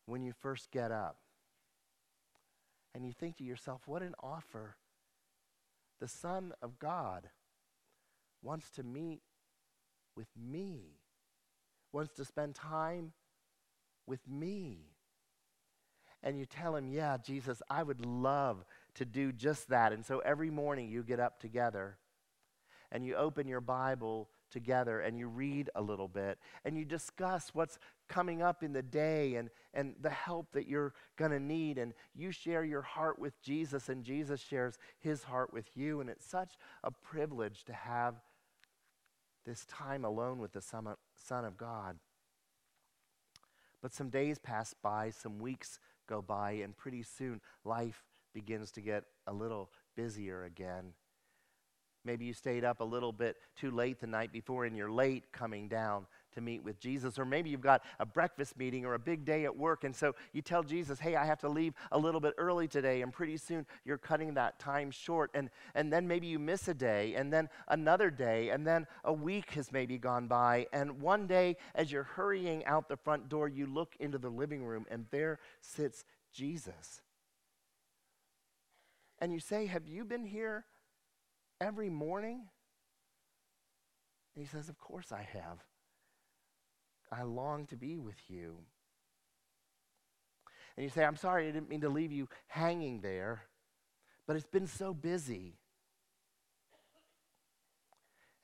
when 0.06 0.22
you 0.22 0.32
first 0.32 0.70
get 0.70 0.92
up? 0.92 1.16
And 2.94 3.04
you 3.04 3.12
think 3.12 3.38
to 3.38 3.44
yourself, 3.44 3.82
what 3.86 4.02
an 4.02 4.14
offer. 4.22 4.76
The 6.00 6.08
Son 6.08 6.52
of 6.62 6.78
God 6.78 7.28
wants 8.42 8.70
to 8.70 8.82
meet 8.82 9.20
with 10.16 10.28
me 10.36 11.01
wants 11.92 12.14
to 12.14 12.24
spend 12.24 12.54
time 12.54 13.12
with 14.06 14.26
me. 14.28 14.88
And 16.22 16.38
you 16.38 16.46
tell 16.46 16.76
him, 16.76 16.88
Yeah, 16.88 17.16
Jesus, 17.24 17.62
I 17.68 17.82
would 17.82 18.04
love 18.04 18.64
to 18.94 19.04
do 19.04 19.32
just 19.32 19.68
that. 19.68 19.92
And 19.92 20.04
so 20.04 20.20
every 20.20 20.50
morning 20.50 20.88
you 20.88 21.02
get 21.02 21.20
up 21.20 21.40
together 21.40 21.98
and 22.90 23.04
you 23.04 23.16
open 23.16 23.48
your 23.48 23.60
Bible 23.60 24.28
together 24.50 25.00
and 25.00 25.18
you 25.18 25.26
read 25.26 25.70
a 25.74 25.82
little 25.82 26.06
bit 26.06 26.38
and 26.64 26.76
you 26.76 26.84
discuss 26.84 27.50
what's 27.54 27.78
coming 28.08 28.42
up 28.42 28.62
in 28.62 28.72
the 28.72 28.82
day 28.82 29.36
and, 29.36 29.48
and 29.72 29.94
the 30.00 30.10
help 30.10 30.52
that 30.52 30.68
you're 30.68 30.92
going 31.16 31.30
to 31.30 31.40
need. 31.40 31.78
And 31.78 31.94
you 32.14 32.30
share 32.30 32.62
your 32.62 32.82
heart 32.82 33.18
with 33.18 33.40
Jesus 33.42 33.88
and 33.88 34.04
Jesus 34.04 34.40
shares 34.40 34.78
his 34.98 35.24
heart 35.24 35.52
with 35.52 35.66
you. 35.74 36.00
And 36.00 36.10
it's 36.10 36.26
such 36.26 36.52
a 36.84 36.90
privilege 36.90 37.64
to 37.64 37.72
have 37.72 38.20
this 39.44 39.64
time 39.64 40.04
alone 40.04 40.38
with 40.38 40.52
the 40.52 40.60
Son 41.24 41.44
of 41.44 41.56
God. 41.56 41.96
But 43.80 43.94
some 43.94 44.10
days 44.10 44.38
pass 44.38 44.74
by, 44.80 45.10
some 45.10 45.38
weeks 45.38 45.78
go 46.08 46.22
by, 46.22 46.52
and 46.52 46.76
pretty 46.76 47.02
soon 47.02 47.40
life 47.64 48.04
begins 48.32 48.70
to 48.72 48.80
get 48.80 49.04
a 49.26 49.32
little 49.32 49.70
busier 49.96 50.44
again. 50.44 50.94
Maybe 52.04 52.24
you 52.24 52.32
stayed 52.32 52.64
up 52.64 52.80
a 52.80 52.84
little 52.84 53.12
bit 53.12 53.36
too 53.56 53.70
late 53.70 54.00
the 54.00 54.06
night 54.06 54.32
before 54.32 54.64
and 54.64 54.76
you're 54.76 54.90
late 54.90 55.30
coming 55.32 55.68
down 55.68 56.06
to 56.32 56.40
meet 56.40 56.62
with 56.62 56.78
Jesus. 56.80 57.18
Or 57.18 57.24
maybe 57.24 57.50
you've 57.50 57.60
got 57.60 57.82
a 57.98 58.06
breakfast 58.06 58.56
meeting 58.56 58.84
or 58.84 58.94
a 58.94 58.98
big 58.98 59.24
day 59.24 59.44
at 59.44 59.56
work, 59.56 59.84
and 59.84 59.94
so 59.94 60.14
you 60.32 60.42
tell 60.42 60.62
Jesus, 60.62 60.98
hey, 60.98 61.16
I 61.16 61.24
have 61.24 61.38
to 61.40 61.48
leave 61.48 61.74
a 61.90 61.98
little 61.98 62.20
bit 62.20 62.34
early 62.38 62.68
today, 62.68 63.02
and 63.02 63.12
pretty 63.12 63.36
soon 63.36 63.66
you're 63.84 63.98
cutting 63.98 64.34
that 64.34 64.58
time 64.58 64.90
short. 64.90 65.30
And, 65.34 65.50
and 65.74 65.92
then 65.92 66.06
maybe 66.08 66.26
you 66.26 66.38
miss 66.38 66.68
a 66.68 66.74
day, 66.74 67.14
and 67.14 67.32
then 67.32 67.48
another 67.68 68.10
day, 68.10 68.50
and 68.50 68.66
then 68.66 68.86
a 69.04 69.12
week 69.12 69.50
has 69.52 69.72
maybe 69.72 69.98
gone 69.98 70.26
by. 70.26 70.66
And 70.72 71.00
one 71.00 71.26
day, 71.26 71.56
as 71.74 71.92
you're 71.92 72.02
hurrying 72.02 72.64
out 72.66 72.88
the 72.88 72.96
front 72.96 73.28
door, 73.28 73.48
you 73.48 73.66
look 73.66 73.94
into 74.00 74.18
the 74.18 74.30
living 74.30 74.64
room, 74.64 74.86
and 74.90 75.06
there 75.10 75.38
sits 75.60 76.04
Jesus. 76.32 77.02
And 79.18 79.32
you 79.32 79.38
say, 79.38 79.66
Have 79.66 79.86
you 79.86 80.04
been 80.04 80.24
here 80.24 80.64
every 81.60 81.90
morning? 81.90 82.48
And 84.34 84.44
he 84.44 84.48
says, 84.50 84.68
Of 84.68 84.78
course 84.78 85.12
I 85.12 85.22
have. 85.32 85.58
I 87.12 87.22
long 87.22 87.66
to 87.66 87.76
be 87.76 87.98
with 87.98 88.18
you. 88.28 88.56
And 90.76 90.84
you 90.84 90.90
say, 90.90 91.04
I'm 91.04 91.16
sorry, 91.16 91.48
I 91.48 91.50
didn't 91.50 91.68
mean 91.68 91.82
to 91.82 91.90
leave 91.90 92.12
you 92.12 92.28
hanging 92.46 93.00
there, 93.00 93.42
but 94.26 94.36
it's 94.36 94.46
been 94.46 94.66
so 94.66 94.94
busy. 94.94 95.58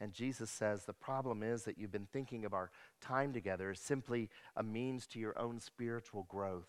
And 0.00 0.12
Jesus 0.12 0.50
says, 0.50 0.84
The 0.84 0.92
problem 0.92 1.42
is 1.42 1.64
that 1.64 1.78
you've 1.78 1.90
been 1.90 2.08
thinking 2.12 2.44
of 2.44 2.52
our 2.52 2.70
time 3.00 3.32
together 3.32 3.70
as 3.70 3.80
simply 3.80 4.28
a 4.54 4.62
means 4.62 5.06
to 5.08 5.18
your 5.18 5.38
own 5.38 5.60
spiritual 5.60 6.26
growth. 6.28 6.68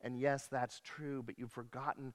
And 0.00 0.18
yes, 0.18 0.48
that's 0.50 0.80
true, 0.80 1.22
but 1.22 1.38
you've 1.38 1.52
forgotten 1.52 2.14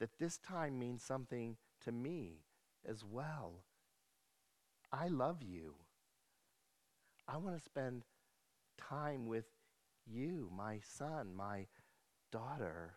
that 0.00 0.18
this 0.18 0.36
time 0.36 0.78
means 0.78 1.02
something 1.02 1.56
to 1.84 1.92
me 1.92 2.40
as 2.86 3.04
well. 3.04 3.62
I 4.92 5.08
love 5.08 5.42
you. 5.42 5.76
I 7.32 7.38
want 7.38 7.56
to 7.56 7.64
spend 7.64 8.02
time 8.76 9.26
with 9.26 9.46
you, 10.06 10.50
my 10.54 10.80
son, 10.82 11.34
my 11.34 11.66
daughter. 12.30 12.92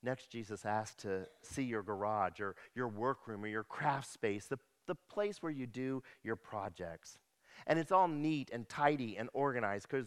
Next, 0.00 0.30
Jesus 0.30 0.64
asked 0.64 0.98
to 1.00 1.26
see 1.42 1.64
your 1.64 1.82
garage 1.82 2.38
or 2.38 2.54
your 2.76 2.86
workroom 2.86 3.44
or 3.44 3.48
your 3.48 3.64
craft 3.64 4.12
space, 4.12 4.46
the, 4.46 4.60
the 4.86 4.94
place 5.10 5.42
where 5.42 5.50
you 5.50 5.66
do 5.66 6.04
your 6.22 6.36
projects. 6.36 7.18
And 7.66 7.80
it's 7.80 7.90
all 7.90 8.06
neat 8.06 8.50
and 8.52 8.68
tidy 8.68 9.16
and 9.16 9.28
organized 9.32 9.88
because, 9.90 10.06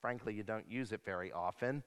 frankly, 0.00 0.34
you 0.34 0.44
don't 0.44 0.70
use 0.70 0.92
it 0.92 1.00
very 1.04 1.32
often. 1.32 1.82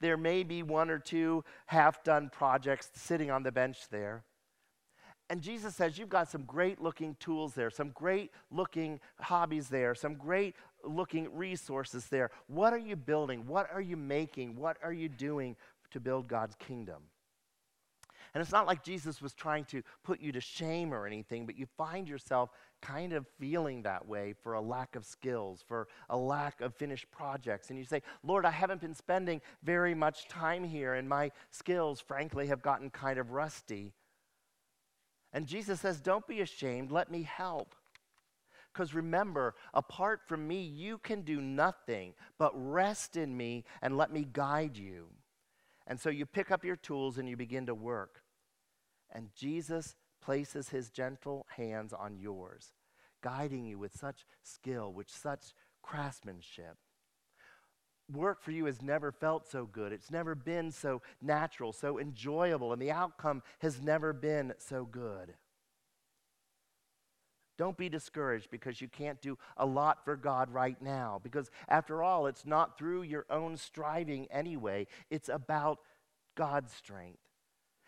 There 0.00 0.16
may 0.16 0.44
be 0.44 0.62
one 0.62 0.90
or 0.90 1.00
two 1.00 1.42
half 1.66 2.04
done 2.04 2.30
projects 2.32 2.90
sitting 2.94 3.32
on 3.32 3.42
the 3.42 3.50
bench 3.50 3.88
there. 3.90 4.22
And 5.30 5.40
Jesus 5.40 5.74
says, 5.74 5.98
You've 5.98 6.08
got 6.08 6.30
some 6.30 6.42
great 6.42 6.80
looking 6.80 7.16
tools 7.18 7.54
there, 7.54 7.70
some 7.70 7.90
great 7.90 8.30
looking 8.50 9.00
hobbies 9.20 9.68
there, 9.68 9.94
some 9.94 10.14
great 10.14 10.54
looking 10.84 11.34
resources 11.34 12.06
there. 12.06 12.30
What 12.46 12.72
are 12.72 12.78
you 12.78 12.96
building? 12.96 13.46
What 13.46 13.68
are 13.72 13.80
you 13.80 13.96
making? 13.96 14.56
What 14.56 14.76
are 14.82 14.92
you 14.92 15.08
doing 15.08 15.56
to 15.92 16.00
build 16.00 16.28
God's 16.28 16.54
kingdom? 16.56 17.04
And 18.34 18.42
it's 18.42 18.52
not 18.52 18.66
like 18.66 18.82
Jesus 18.82 19.22
was 19.22 19.32
trying 19.32 19.64
to 19.66 19.82
put 20.02 20.20
you 20.20 20.32
to 20.32 20.40
shame 20.40 20.92
or 20.92 21.06
anything, 21.06 21.46
but 21.46 21.56
you 21.56 21.66
find 21.78 22.08
yourself 22.08 22.50
kind 22.82 23.12
of 23.12 23.26
feeling 23.38 23.82
that 23.82 24.06
way 24.06 24.34
for 24.42 24.54
a 24.54 24.60
lack 24.60 24.96
of 24.96 25.04
skills, 25.04 25.64
for 25.66 25.86
a 26.10 26.16
lack 26.16 26.60
of 26.60 26.74
finished 26.74 27.08
projects. 27.12 27.70
And 27.70 27.78
you 27.78 27.84
say, 27.84 28.02
Lord, 28.24 28.44
I 28.44 28.50
haven't 28.50 28.80
been 28.80 28.94
spending 28.94 29.40
very 29.62 29.94
much 29.94 30.26
time 30.26 30.64
here, 30.64 30.94
and 30.94 31.08
my 31.08 31.30
skills, 31.50 32.00
frankly, 32.00 32.48
have 32.48 32.60
gotten 32.60 32.90
kind 32.90 33.20
of 33.20 33.30
rusty. 33.30 33.92
And 35.34 35.48
Jesus 35.48 35.80
says, 35.80 36.00
Don't 36.00 36.26
be 36.26 36.40
ashamed, 36.40 36.92
let 36.92 37.10
me 37.10 37.24
help. 37.24 37.74
Because 38.72 38.94
remember, 38.94 39.54
apart 39.74 40.20
from 40.26 40.48
me, 40.48 40.62
you 40.62 40.98
can 40.98 41.22
do 41.22 41.40
nothing, 41.40 42.14
but 42.38 42.52
rest 42.54 43.16
in 43.16 43.36
me 43.36 43.64
and 43.82 43.96
let 43.96 44.12
me 44.12 44.26
guide 44.32 44.76
you. 44.76 45.08
And 45.86 46.00
so 46.00 46.08
you 46.08 46.24
pick 46.24 46.50
up 46.50 46.64
your 46.64 46.76
tools 46.76 47.18
and 47.18 47.28
you 47.28 47.36
begin 47.36 47.66
to 47.66 47.74
work. 47.74 48.22
And 49.12 49.28
Jesus 49.36 49.94
places 50.22 50.70
his 50.70 50.90
gentle 50.90 51.46
hands 51.56 51.92
on 51.92 52.16
yours, 52.16 52.72
guiding 53.22 53.64
you 53.64 53.78
with 53.78 53.96
such 53.96 54.24
skill, 54.42 54.92
with 54.92 55.10
such 55.10 55.52
craftsmanship. 55.82 56.76
Work 58.12 58.42
for 58.42 58.50
you 58.50 58.66
has 58.66 58.82
never 58.82 59.12
felt 59.12 59.48
so 59.48 59.64
good. 59.64 59.92
It's 59.92 60.10
never 60.10 60.34
been 60.34 60.70
so 60.70 61.00
natural, 61.22 61.72
so 61.72 61.98
enjoyable, 61.98 62.72
and 62.72 62.80
the 62.80 62.90
outcome 62.90 63.42
has 63.60 63.80
never 63.80 64.12
been 64.12 64.52
so 64.58 64.84
good. 64.84 65.34
Don't 67.56 67.76
be 67.76 67.88
discouraged 67.88 68.50
because 68.50 68.80
you 68.80 68.88
can't 68.88 69.20
do 69.22 69.38
a 69.56 69.64
lot 69.64 70.04
for 70.04 70.16
God 70.16 70.52
right 70.52 70.80
now. 70.82 71.20
Because 71.22 71.50
after 71.68 72.02
all, 72.02 72.26
it's 72.26 72.44
not 72.44 72.76
through 72.76 73.02
your 73.02 73.26
own 73.30 73.56
striving 73.56 74.26
anyway, 74.30 74.86
it's 75.08 75.28
about 75.28 75.78
God's 76.34 76.72
strength. 76.72 77.18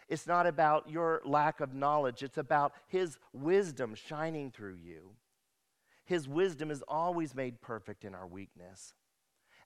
It's 0.09 0.27
not 0.27 0.47
about 0.47 0.89
your 0.89 1.21
lack 1.25 1.61
of 1.61 1.75
knowledge, 1.75 2.23
it's 2.23 2.39
about 2.39 2.73
His 2.87 3.19
wisdom 3.33 3.95
shining 3.95 4.51
through 4.53 4.77
you. 4.77 5.11
His 6.05 6.29
wisdom 6.29 6.71
is 6.71 6.85
always 6.87 7.35
made 7.35 7.61
perfect 7.61 8.05
in 8.05 8.15
our 8.15 8.27
weakness. 8.27 8.95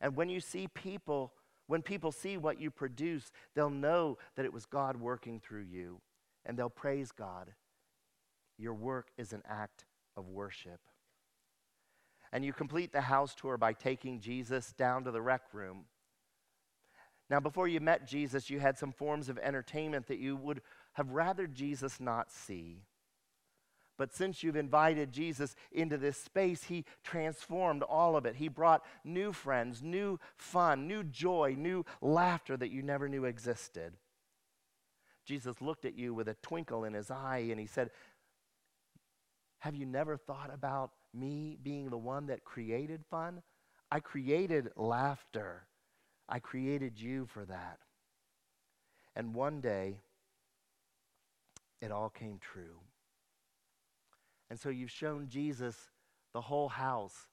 And 0.00 0.16
when 0.16 0.28
you 0.28 0.40
see 0.40 0.68
people, 0.68 1.32
when 1.66 1.82
people 1.82 2.12
see 2.12 2.36
what 2.36 2.60
you 2.60 2.70
produce, 2.70 3.30
they'll 3.54 3.70
know 3.70 4.18
that 4.36 4.44
it 4.44 4.52
was 4.52 4.66
God 4.66 4.96
working 4.96 5.40
through 5.40 5.66
you 5.70 6.00
and 6.44 6.58
they'll 6.58 6.70
praise 6.70 7.12
God. 7.12 7.52
Your 8.58 8.74
work 8.74 9.08
is 9.16 9.32
an 9.32 9.42
act 9.48 9.84
of 10.16 10.28
worship. 10.28 10.80
And 12.32 12.44
you 12.44 12.52
complete 12.52 12.92
the 12.92 13.00
house 13.00 13.34
tour 13.34 13.56
by 13.56 13.72
taking 13.72 14.20
Jesus 14.20 14.72
down 14.72 15.04
to 15.04 15.10
the 15.10 15.22
rec 15.22 15.42
room 15.52 15.86
now, 17.30 17.38
before 17.38 17.68
you 17.68 17.78
met 17.78 18.08
Jesus, 18.08 18.50
you 18.50 18.58
had 18.58 18.76
some 18.76 18.90
forms 18.90 19.28
of 19.28 19.38
entertainment 19.38 20.08
that 20.08 20.18
you 20.18 20.34
would 20.34 20.62
have 20.94 21.12
rather 21.12 21.46
Jesus 21.46 22.00
not 22.00 22.32
see. 22.32 22.82
But 24.00 24.14
since 24.14 24.42
you've 24.42 24.56
invited 24.56 25.12
Jesus 25.12 25.54
into 25.70 25.98
this 25.98 26.16
space, 26.16 26.64
he 26.64 26.86
transformed 27.04 27.82
all 27.82 28.16
of 28.16 28.24
it. 28.24 28.36
He 28.36 28.48
brought 28.48 28.82
new 29.04 29.30
friends, 29.30 29.82
new 29.82 30.18
fun, 30.38 30.88
new 30.88 31.04
joy, 31.04 31.54
new 31.58 31.84
laughter 32.00 32.56
that 32.56 32.70
you 32.70 32.80
never 32.80 33.10
knew 33.10 33.26
existed. 33.26 33.92
Jesus 35.26 35.60
looked 35.60 35.84
at 35.84 35.98
you 35.98 36.14
with 36.14 36.28
a 36.28 36.36
twinkle 36.40 36.84
in 36.84 36.94
his 36.94 37.10
eye 37.10 37.48
and 37.50 37.60
he 37.60 37.66
said, 37.66 37.90
Have 39.58 39.74
you 39.74 39.84
never 39.84 40.16
thought 40.16 40.50
about 40.50 40.92
me 41.12 41.58
being 41.62 41.90
the 41.90 41.98
one 41.98 42.28
that 42.28 42.42
created 42.42 43.04
fun? 43.10 43.42
I 43.90 44.00
created 44.00 44.70
laughter. 44.76 45.66
I 46.26 46.38
created 46.38 46.98
you 46.98 47.26
for 47.26 47.44
that. 47.44 47.80
And 49.14 49.34
one 49.34 49.60
day, 49.60 49.98
it 51.82 51.92
all 51.92 52.08
came 52.08 52.38
true. 52.40 52.78
And 54.50 54.58
so 54.58 54.68
you've 54.68 54.90
shown 54.90 55.28
Jesus 55.28 55.76
the 56.32 56.40
whole 56.40 56.68
house, 56.68 57.28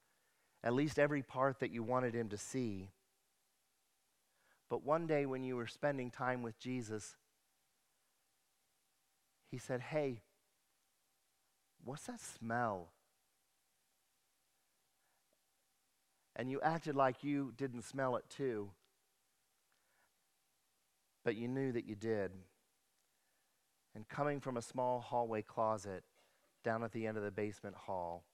at 0.63 0.73
least 0.73 0.99
every 0.99 1.23
part 1.23 1.59
that 1.59 1.71
you 1.71 1.83
wanted 1.83 2.13
him 2.13 2.29
to 2.29 2.37
see. 2.37 2.91
But 4.69 4.85
one 4.85 5.07
day 5.07 5.25
when 5.25 5.43
you 5.43 5.55
were 5.55 5.67
spending 5.67 6.11
time 6.11 6.43
with 6.43 6.59
Jesus, 6.59 7.15
he 9.49 9.57
said, 9.57 9.81
Hey, 9.81 10.21
what's 11.83 12.05
that 12.05 12.19
smell? 12.19 12.89
And 16.35 16.51
you 16.51 16.61
acted 16.61 16.95
like 16.95 17.23
you 17.23 17.53
didn't 17.57 17.83
smell 17.83 18.15
it 18.15 18.25
too 18.29 18.69
but 21.27 21.35
you 21.35 21.49
knew 21.49 21.73
that 21.73 21.85
you 21.85 21.93
did. 21.93 22.31
And 23.93 24.07
coming 24.07 24.39
from 24.39 24.55
a 24.55 24.61
small 24.61 25.01
hallway 25.01 25.41
closet 25.41 26.05
down 26.67 26.83
at 26.83 26.91
the 26.91 27.07
end 27.07 27.15
of 27.15 27.23
the 27.23 27.31
basement 27.31 27.73
hall, 27.73 28.25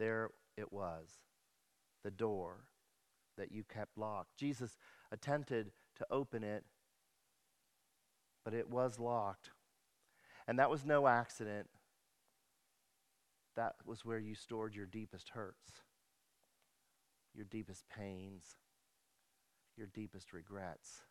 there 0.00 0.30
it 0.56 0.72
was, 0.72 1.08
the 2.02 2.10
door 2.10 2.64
that 3.38 3.52
you 3.52 3.62
kept 3.62 3.96
locked. 3.96 4.36
Jesus 4.36 4.76
attempted 5.12 5.70
to 5.94 6.06
open 6.10 6.42
it, 6.42 6.64
but 8.44 8.54
it 8.54 8.68
was 8.68 8.98
locked. 8.98 9.50
And 10.48 10.58
that 10.58 10.68
was 10.68 10.84
no 10.84 11.06
accident. 11.06 11.68
That 13.54 13.76
was 13.86 14.04
where 14.04 14.18
you 14.18 14.34
stored 14.34 14.74
your 14.74 14.86
deepest 14.86 15.28
hurts, 15.28 15.70
your 17.36 17.46
deepest 17.48 17.84
pains, 17.88 18.56
your 19.76 19.86
deepest 19.86 20.32
regrets. 20.32 21.02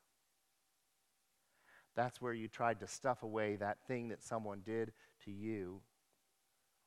That's 1.95 2.21
where 2.21 2.33
you 2.33 2.49
tried 2.49 2.81
to 2.81 2.87
stuff 2.87 3.23
away 3.23 3.55
that 3.55 3.77
thing 3.87 4.09
that 4.09 4.21
someone 4.21 4.59
did 4.65 4.91
to 5.23 5.31
you, 5.31 5.79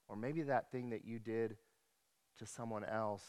or 0.08 0.16
maybe 0.16 0.42
that 0.42 0.70
thing 0.70 0.90
that 0.90 1.04
you 1.04 1.18
did 1.18 1.56
to 2.38 2.46
someone 2.46 2.84
else, 2.84 3.24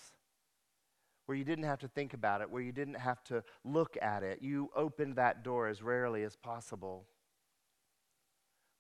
where 1.25 1.37
you 1.37 1.43
didn't 1.43 1.65
have 1.65 1.79
to 1.79 1.87
think 1.87 2.13
about 2.13 2.41
it, 2.41 2.49
where 2.49 2.61
you 2.61 2.71
didn't 2.71 2.95
have 2.95 3.23
to 3.25 3.43
look 3.63 3.97
at 4.01 4.23
it. 4.23 4.39
You 4.41 4.69
opened 4.75 5.15
that 5.15 5.43
door 5.43 5.67
as 5.67 5.81
rarely 5.81 6.23
as 6.23 6.35
possible. 6.35 7.05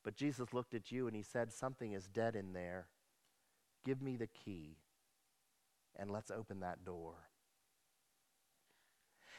But 0.03 0.15
Jesus 0.15 0.53
looked 0.53 0.73
at 0.73 0.91
you 0.91 1.07
and 1.07 1.15
he 1.15 1.23
said, 1.23 1.51
Something 1.51 1.93
is 1.93 2.07
dead 2.07 2.35
in 2.35 2.53
there. 2.53 2.87
Give 3.85 4.01
me 4.01 4.15
the 4.15 4.27
key, 4.27 4.77
and 5.95 6.09
let's 6.09 6.31
open 6.31 6.61
that 6.61 6.85
door 6.85 7.15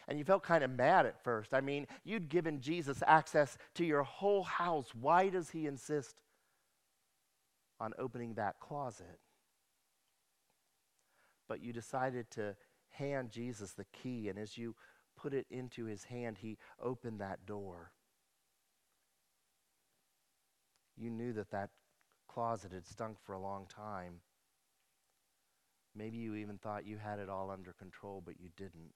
and 0.09 0.19
you 0.19 0.25
felt 0.25 0.43
kind 0.43 0.65
of 0.65 0.71
mad 0.71 1.05
at 1.05 1.23
first. 1.23 1.53
I 1.53 1.61
mean, 1.61 1.87
you'd 2.03 2.31
given 2.31 2.61
Jesus 2.61 3.03
access 3.07 3.59
to 3.75 3.85
your 3.85 4.03
whole 4.03 4.43
house. 4.43 4.89
Why 4.99 5.29
does 5.29 5.51
he 5.51 5.67
insist 5.67 6.17
on 7.81 7.93
opening 7.99 8.35
that 8.35 8.61
closet? 8.61 9.19
But 11.49 11.63
you 11.63 11.73
decided 11.73 12.31
to 12.33 12.57
hand 12.91 13.31
Jesus 13.31 13.73
the 13.73 13.87
key, 13.93 14.29
and 14.29 14.39
as 14.39 14.59
you 14.59 14.75
put 15.17 15.35
it 15.35 15.47
into 15.51 15.85
his 15.85 16.05
hand, 16.05 16.39
he 16.39 16.59
opened 16.83 17.21
that 17.21 17.47
door. 17.47 17.93
You 20.97 21.11
knew 21.11 21.33
that 21.35 21.51
that 21.51 21.71
closet 22.29 22.73
had 22.73 22.87
stunk 22.87 23.19
for 23.25 23.33
a 23.33 23.41
long 23.41 23.67
time. 23.67 24.21
Maybe 25.95 26.19
you 26.19 26.35
even 26.35 26.59
thought 26.59 26.87
you 26.87 26.99
had 26.99 27.19
it 27.19 27.29
all 27.29 27.51
under 27.51 27.73
control, 27.73 28.23
but 28.25 28.41
you 28.41 28.51
didn't. 28.57 28.93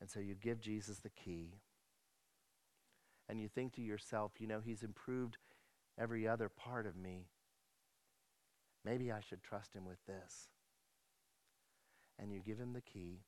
And 0.00 0.08
so 0.08 0.18
you 0.18 0.34
give 0.34 0.60
Jesus 0.60 0.98
the 0.98 1.10
key. 1.10 1.54
And 3.30 3.40
you 3.40 3.46
think 3.46 3.74
to 3.74 3.80
yourself, 3.80 4.32
you 4.40 4.48
know, 4.48 4.58
he's 4.58 4.82
improved 4.82 5.36
every 5.96 6.26
other 6.26 6.48
part 6.48 6.84
of 6.84 6.96
me. 6.96 7.28
Maybe 8.84 9.12
I 9.12 9.20
should 9.20 9.44
trust 9.44 9.72
him 9.72 9.84
with 9.86 10.04
this. 10.04 10.48
And 12.18 12.32
you 12.32 12.40
give 12.44 12.58
him 12.58 12.72
the 12.72 12.80
key, 12.80 13.20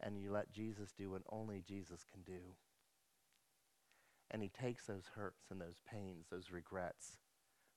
and 0.00 0.18
you 0.18 0.32
let 0.32 0.50
Jesus 0.50 0.92
do 0.92 1.10
what 1.10 1.22
only 1.30 1.62
Jesus 1.64 2.04
can 2.12 2.22
do. 2.22 2.56
And 4.32 4.42
he 4.42 4.48
takes 4.48 4.86
those 4.86 5.12
hurts 5.14 5.44
and 5.48 5.60
those 5.60 5.80
pains, 5.88 6.26
those 6.28 6.50
regrets, 6.50 7.18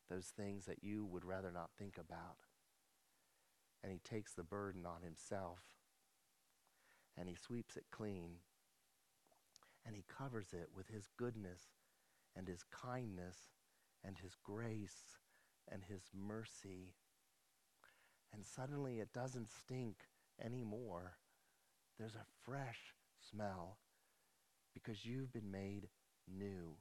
those 0.09 0.33
things 0.35 0.65
that 0.65 0.83
you 0.83 1.05
would 1.05 1.23
rather 1.23 1.51
not 1.51 1.69
think 1.77 1.99
about. 1.99 2.37
And 3.83 3.91
he 3.91 3.99
takes 3.99 4.33
the 4.33 4.43
burden 4.43 4.87
on 4.87 5.03
himself 5.03 5.59
and 7.15 7.29
he 7.29 7.35
sweeps 7.35 7.77
it 7.77 7.85
clean. 7.91 8.37
And 9.85 9.95
he 9.95 10.03
covers 10.07 10.47
it 10.53 10.69
with 10.75 10.87
his 10.87 11.07
goodness 11.17 11.61
and 12.35 12.47
his 12.47 12.63
kindness 12.63 13.37
and 14.03 14.17
his 14.17 14.35
grace 14.43 15.17
and 15.71 15.83
his 15.83 16.01
mercy. 16.13 16.95
And 18.33 18.45
suddenly 18.45 18.99
it 18.99 19.13
doesn't 19.13 19.47
stink 19.47 19.97
anymore 20.43 21.17
there's 21.97 22.15
a 22.15 22.25
fresh 22.43 22.93
smell 23.29 23.77
because 24.73 25.05
you've 25.05 25.31
been 25.31 25.51
made 25.51 25.87
new. 26.27 26.75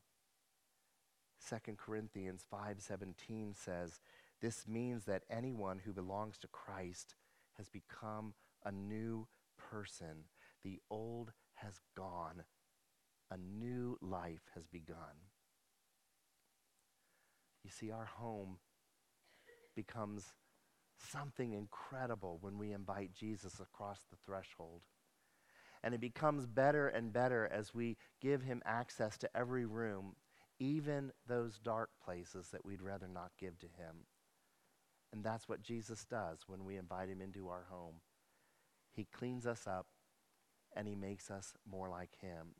2 1.48 1.76
Corinthians 1.76 2.42
5:17 2.42 3.54
says, 3.54 4.00
"This 4.40 4.66
means 4.66 5.04
that 5.04 5.24
anyone 5.28 5.80
who 5.80 5.92
belongs 5.92 6.38
to 6.38 6.48
Christ 6.48 7.14
has 7.52 7.68
become 7.68 8.34
a 8.64 8.72
new 8.72 9.28
person. 9.56 10.28
The 10.62 10.82
old 10.90 11.32
has 11.54 11.80
gone. 11.94 12.44
A 13.30 13.37
new 13.37 13.98
life 14.00 14.50
has 14.54 14.66
begun." 14.66 15.30
You 17.62 17.70
see, 17.70 17.90
our 17.90 18.04
home 18.04 18.60
becomes 19.74 20.34
something 20.96 21.52
incredible 21.52 22.38
when 22.38 22.58
we 22.58 22.72
invite 22.72 23.12
Jesus 23.12 23.58
across 23.58 24.04
the 24.04 24.16
threshold. 24.16 24.82
And 25.82 25.94
it 25.94 26.00
becomes 26.00 26.46
better 26.46 26.88
and 26.88 27.12
better 27.12 27.46
as 27.46 27.74
we 27.74 27.96
give 28.20 28.42
him 28.42 28.62
access 28.64 29.18
to 29.18 29.37
every 29.37 29.66
room, 29.66 30.16
even 30.58 31.12
those 31.26 31.58
dark 31.58 31.90
places 31.98 32.50
that 32.50 32.64
we'd 32.64 32.80
rather 32.80 33.08
not 33.08 33.37
give 33.37 33.58
to 33.58 33.68
him. 33.68 34.06
And 35.12 35.24
that's 35.24 35.48
what 35.48 35.62
Jesus 35.62 36.04
does 36.04 36.48
when 36.48 36.64
we 36.64 36.76
invite 36.76 37.08
him 37.08 37.20
into 37.20 37.48
our 37.48 37.64
home. 37.64 38.00
He 38.92 39.04
cleans 39.04 39.46
us 39.46 39.66
up 39.66 39.87
and 40.72 40.88
he 40.88 40.94
makes 40.94 41.30
us 41.30 41.54
more 41.64 41.88
like 41.88 42.16
him. 42.16 42.54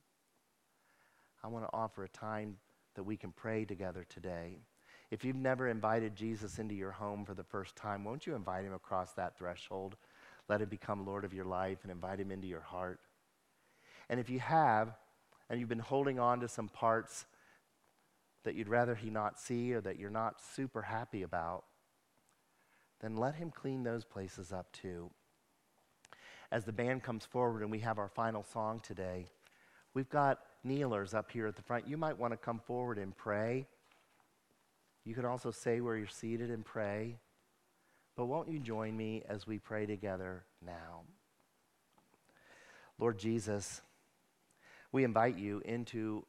I 1.45 1.49
want 1.49 1.67
to 1.67 1.77
offer 1.77 2.05
a 2.05 2.09
time 2.09 2.57
that 2.95 3.03
we 3.03 3.19
can 3.19 3.31
pray 3.31 3.67
together 3.67 4.07
today. 4.09 4.57
If 5.11 5.27
you've 5.27 5.37
never 5.37 5.69
invited 5.69 6.17
Jesus 6.17 6.59
into 6.59 6.75
your 6.75 6.93
home 6.93 7.27
for 7.27 7.35
the 7.35 7.45
first 7.45 7.77
time, 7.77 8.03
won't 8.03 8.27
you 8.27 8.35
invite 8.35 8.65
him 8.65 8.73
across 8.73 9.13
that 9.13 9.37
threshold? 9.37 9.97
Let 10.49 10.63
him 10.63 10.71
become 10.71 11.05
Lord 11.05 11.23
of 11.23 11.35
your 11.35 11.45
life 11.45 11.81
and 11.83 11.93
invite 11.93 12.19
him 12.19 12.31
into 12.31 12.47
your 12.47 12.63
heart. 12.63 12.99
And 14.09 14.19
if 14.19 14.31
you 14.31 14.41
have, 14.41 14.95
and 15.51 15.61
you've 15.61 15.69
been 15.69 15.79
holding 15.79 16.19
on 16.19 16.41
to 16.41 16.49
some 16.49 16.69
parts 16.69 17.27
that 18.45 18.55
you'd 18.55 18.69
rather 18.69 18.95
he 18.95 19.11
not 19.11 19.39
see 19.39 19.75
or 19.75 19.83
that 19.83 19.99
you're 19.99 20.09
not 20.09 20.41
super 20.41 20.81
happy 20.81 21.23
about, 21.23 21.65
then 23.03 23.17
let 23.17 23.35
him 23.35 23.51
clean 23.51 23.83
those 23.83 24.05
places 24.05 24.51
up 24.51 24.73
too. 24.73 25.11
As 26.51 26.65
the 26.65 26.73
band 26.73 27.03
comes 27.03 27.27
forward 27.27 27.61
and 27.61 27.71
we 27.71 27.81
have 27.81 27.99
our 27.99 28.09
final 28.09 28.43
song 28.43 28.81
today, 28.81 29.27
we've 29.93 30.09
got 30.09 30.39
kneelers 30.65 31.15
up 31.15 31.31
here 31.31 31.47
at 31.47 31.57
the 31.57 31.63
front. 31.63 31.87
You 31.87 31.97
might 31.97 32.19
want 32.19 32.33
to 32.33 32.37
come 32.37 32.59
forward 32.59 32.99
and 32.99 33.17
pray. 33.17 33.67
You 35.05 35.15
can 35.15 35.25
also 35.25 35.51
say 35.51 35.81
where 35.81 35.97
you're 35.97 36.07
seated 36.07 36.51
and 36.51 36.65
pray. 36.65 37.19
But 38.17 38.27
won't 38.27 38.51
you 38.51 38.59
join 38.59 38.97
me 38.97 39.23
as 39.29 39.47
we 39.47 39.59
pray 39.59 39.87
together 39.87 40.45
now? 40.65 41.03
Lord 42.99 43.19
Jesus, 43.19 43.83
we 44.93 45.05
invite 45.05 45.37
you 45.37 45.61
into 45.65 46.25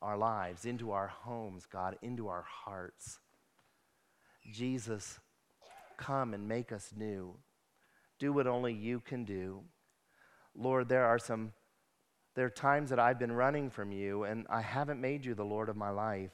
our 0.00 0.16
lives, 0.16 0.64
into 0.64 0.92
our 0.92 1.08
homes, 1.08 1.66
God, 1.66 1.96
into 2.02 2.28
our 2.28 2.42
hearts. 2.42 3.18
Jesus, 4.50 5.20
come 5.98 6.32
and 6.32 6.48
make 6.48 6.72
us 6.72 6.92
new. 6.96 7.34
Do 8.18 8.32
what 8.32 8.46
only 8.46 8.72
you 8.72 9.00
can 9.00 9.24
do. 9.24 9.60
Lord, 10.56 10.88
there 10.88 11.04
are 11.04 11.18
some 11.18 11.52
there 12.38 12.46
are 12.46 12.50
times 12.50 12.90
that 12.90 13.00
I've 13.00 13.18
been 13.18 13.32
running 13.32 13.68
from 13.68 13.90
you 13.90 14.22
and 14.22 14.46
I 14.48 14.60
haven't 14.60 15.00
made 15.00 15.26
you 15.26 15.34
the 15.34 15.44
Lord 15.44 15.68
of 15.68 15.76
my 15.76 15.90
life. 15.90 16.30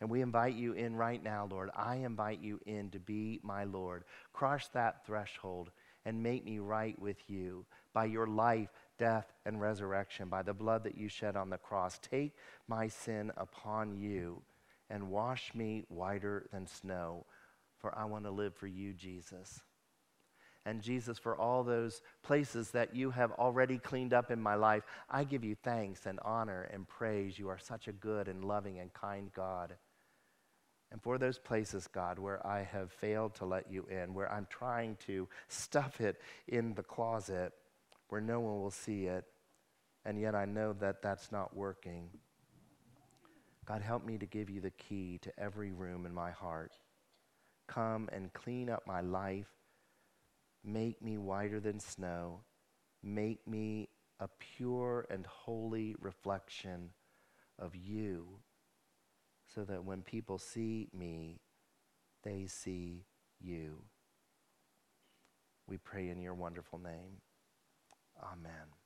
And 0.00 0.08
we 0.08 0.22
invite 0.22 0.54
you 0.54 0.74
in 0.74 0.94
right 0.94 1.20
now, 1.20 1.48
Lord. 1.50 1.70
I 1.74 1.96
invite 1.96 2.40
you 2.40 2.60
in 2.66 2.88
to 2.90 3.00
be 3.00 3.40
my 3.42 3.64
Lord. 3.64 4.04
Cross 4.32 4.68
that 4.68 5.04
threshold 5.04 5.72
and 6.04 6.22
make 6.22 6.44
me 6.44 6.60
right 6.60 6.96
with 7.00 7.18
you 7.28 7.66
by 7.92 8.04
your 8.04 8.28
life, 8.28 8.68
death, 8.96 9.32
and 9.44 9.60
resurrection, 9.60 10.28
by 10.28 10.42
the 10.42 10.54
blood 10.54 10.84
that 10.84 10.96
you 10.96 11.08
shed 11.08 11.34
on 11.34 11.50
the 11.50 11.58
cross. 11.58 11.98
Take 11.98 12.36
my 12.68 12.86
sin 12.86 13.32
upon 13.36 13.96
you 13.96 14.40
and 14.88 15.10
wash 15.10 15.52
me 15.52 15.84
whiter 15.88 16.46
than 16.52 16.68
snow, 16.68 17.26
for 17.80 17.92
I 17.98 18.04
want 18.04 18.24
to 18.24 18.30
live 18.30 18.54
for 18.54 18.68
you, 18.68 18.92
Jesus. 18.92 19.62
And 20.66 20.82
Jesus, 20.82 21.18
for 21.18 21.36
all 21.36 21.64
those 21.64 22.02
places 22.22 22.70
that 22.72 22.94
you 22.94 23.10
have 23.10 23.32
already 23.32 23.78
cleaned 23.78 24.12
up 24.12 24.30
in 24.30 24.40
my 24.40 24.54
life, 24.54 24.84
I 25.08 25.24
give 25.24 25.42
you 25.42 25.54
thanks 25.54 26.04
and 26.06 26.20
honor 26.22 26.68
and 26.72 26.86
praise. 26.86 27.38
You 27.38 27.48
are 27.48 27.58
such 27.58 27.88
a 27.88 27.92
good 27.92 28.28
and 28.28 28.44
loving 28.44 28.78
and 28.78 28.92
kind 28.92 29.30
God. 29.34 29.74
And 30.92 31.00
for 31.00 31.18
those 31.18 31.38
places, 31.38 31.86
God, 31.86 32.18
where 32.18 32.44
I 32.46 32.62
have 32.64 32.90
failed 32.92 33.34
to 33.36 33.46
let 33.46 33.70
you 33.70 33.86
in, 33.90 34.12
where 34.12 34.30
I'm 34.30 34.46
trying 34.50 34.96
to 35.06 35.28
stuff 35.48 36.00
it 36.00 36.20
in 36.48 36.74
the 36.74 36.82
closet 36.82 37.52
where 38.10 38.20
no 38.20 38.40
one 38.40 38.60
will 38.60 38.72
see 38.72 39.06
it, 39.06 39.24
and 40.04 40.20
yet 40.20 40.34
I 40.34 40.44
know 40.44 40.72
that 40.74 41.00
that's 41.00 41.32
not 41.32 41.56
working. 41.56 42.10
God, 43.64 43.82
help 43.82 44.04
me 44.04 44.18
to 44.18 44.26
give 44.26 44.50
you 44.50 44.60
the 44.60 44.72
key 44.72 45.18
to 45.22 45.32
every 45.38 45.70
room 45.70 46.06
in 46.06 46.12
my 46.12 46.32
heart. 46.32 46.72
Come 47.68 48.08
and 48.12 48.32
clean 48.32 48.68
up 48.68 48.84
my 48.84 49.00
life. 49.00 49.46
Make 50.64 51.02
me 51.02 51.16
whiter 51.18 51.60
than 51.60 51.80
snow. 51.80 52.40
Make 53.02 53.46
me 53.46 53.88
a 54.18 54.28
pure 54.38 55.06
and 55.10 55.24
holy 55.26 55.96
reflection 55.98 56.90
of 57.58 57.74
you 57.74 58.40
so 59.54 59.64
that 59.64 59.84
when 59.84 60.02
people 60.02 60.38
see 60.38 60.88
me, 60.92 61.40
they 62.22 62.46
see 62.46 63.06
you. 63.40 63.82
We 65.66 65.78
pray 65.78 66.08
in 66.08 66.20
your 66.20 66.34
wonderful 66.34 66.78
name. 66.78 67.22
Amen. 68.22 68.79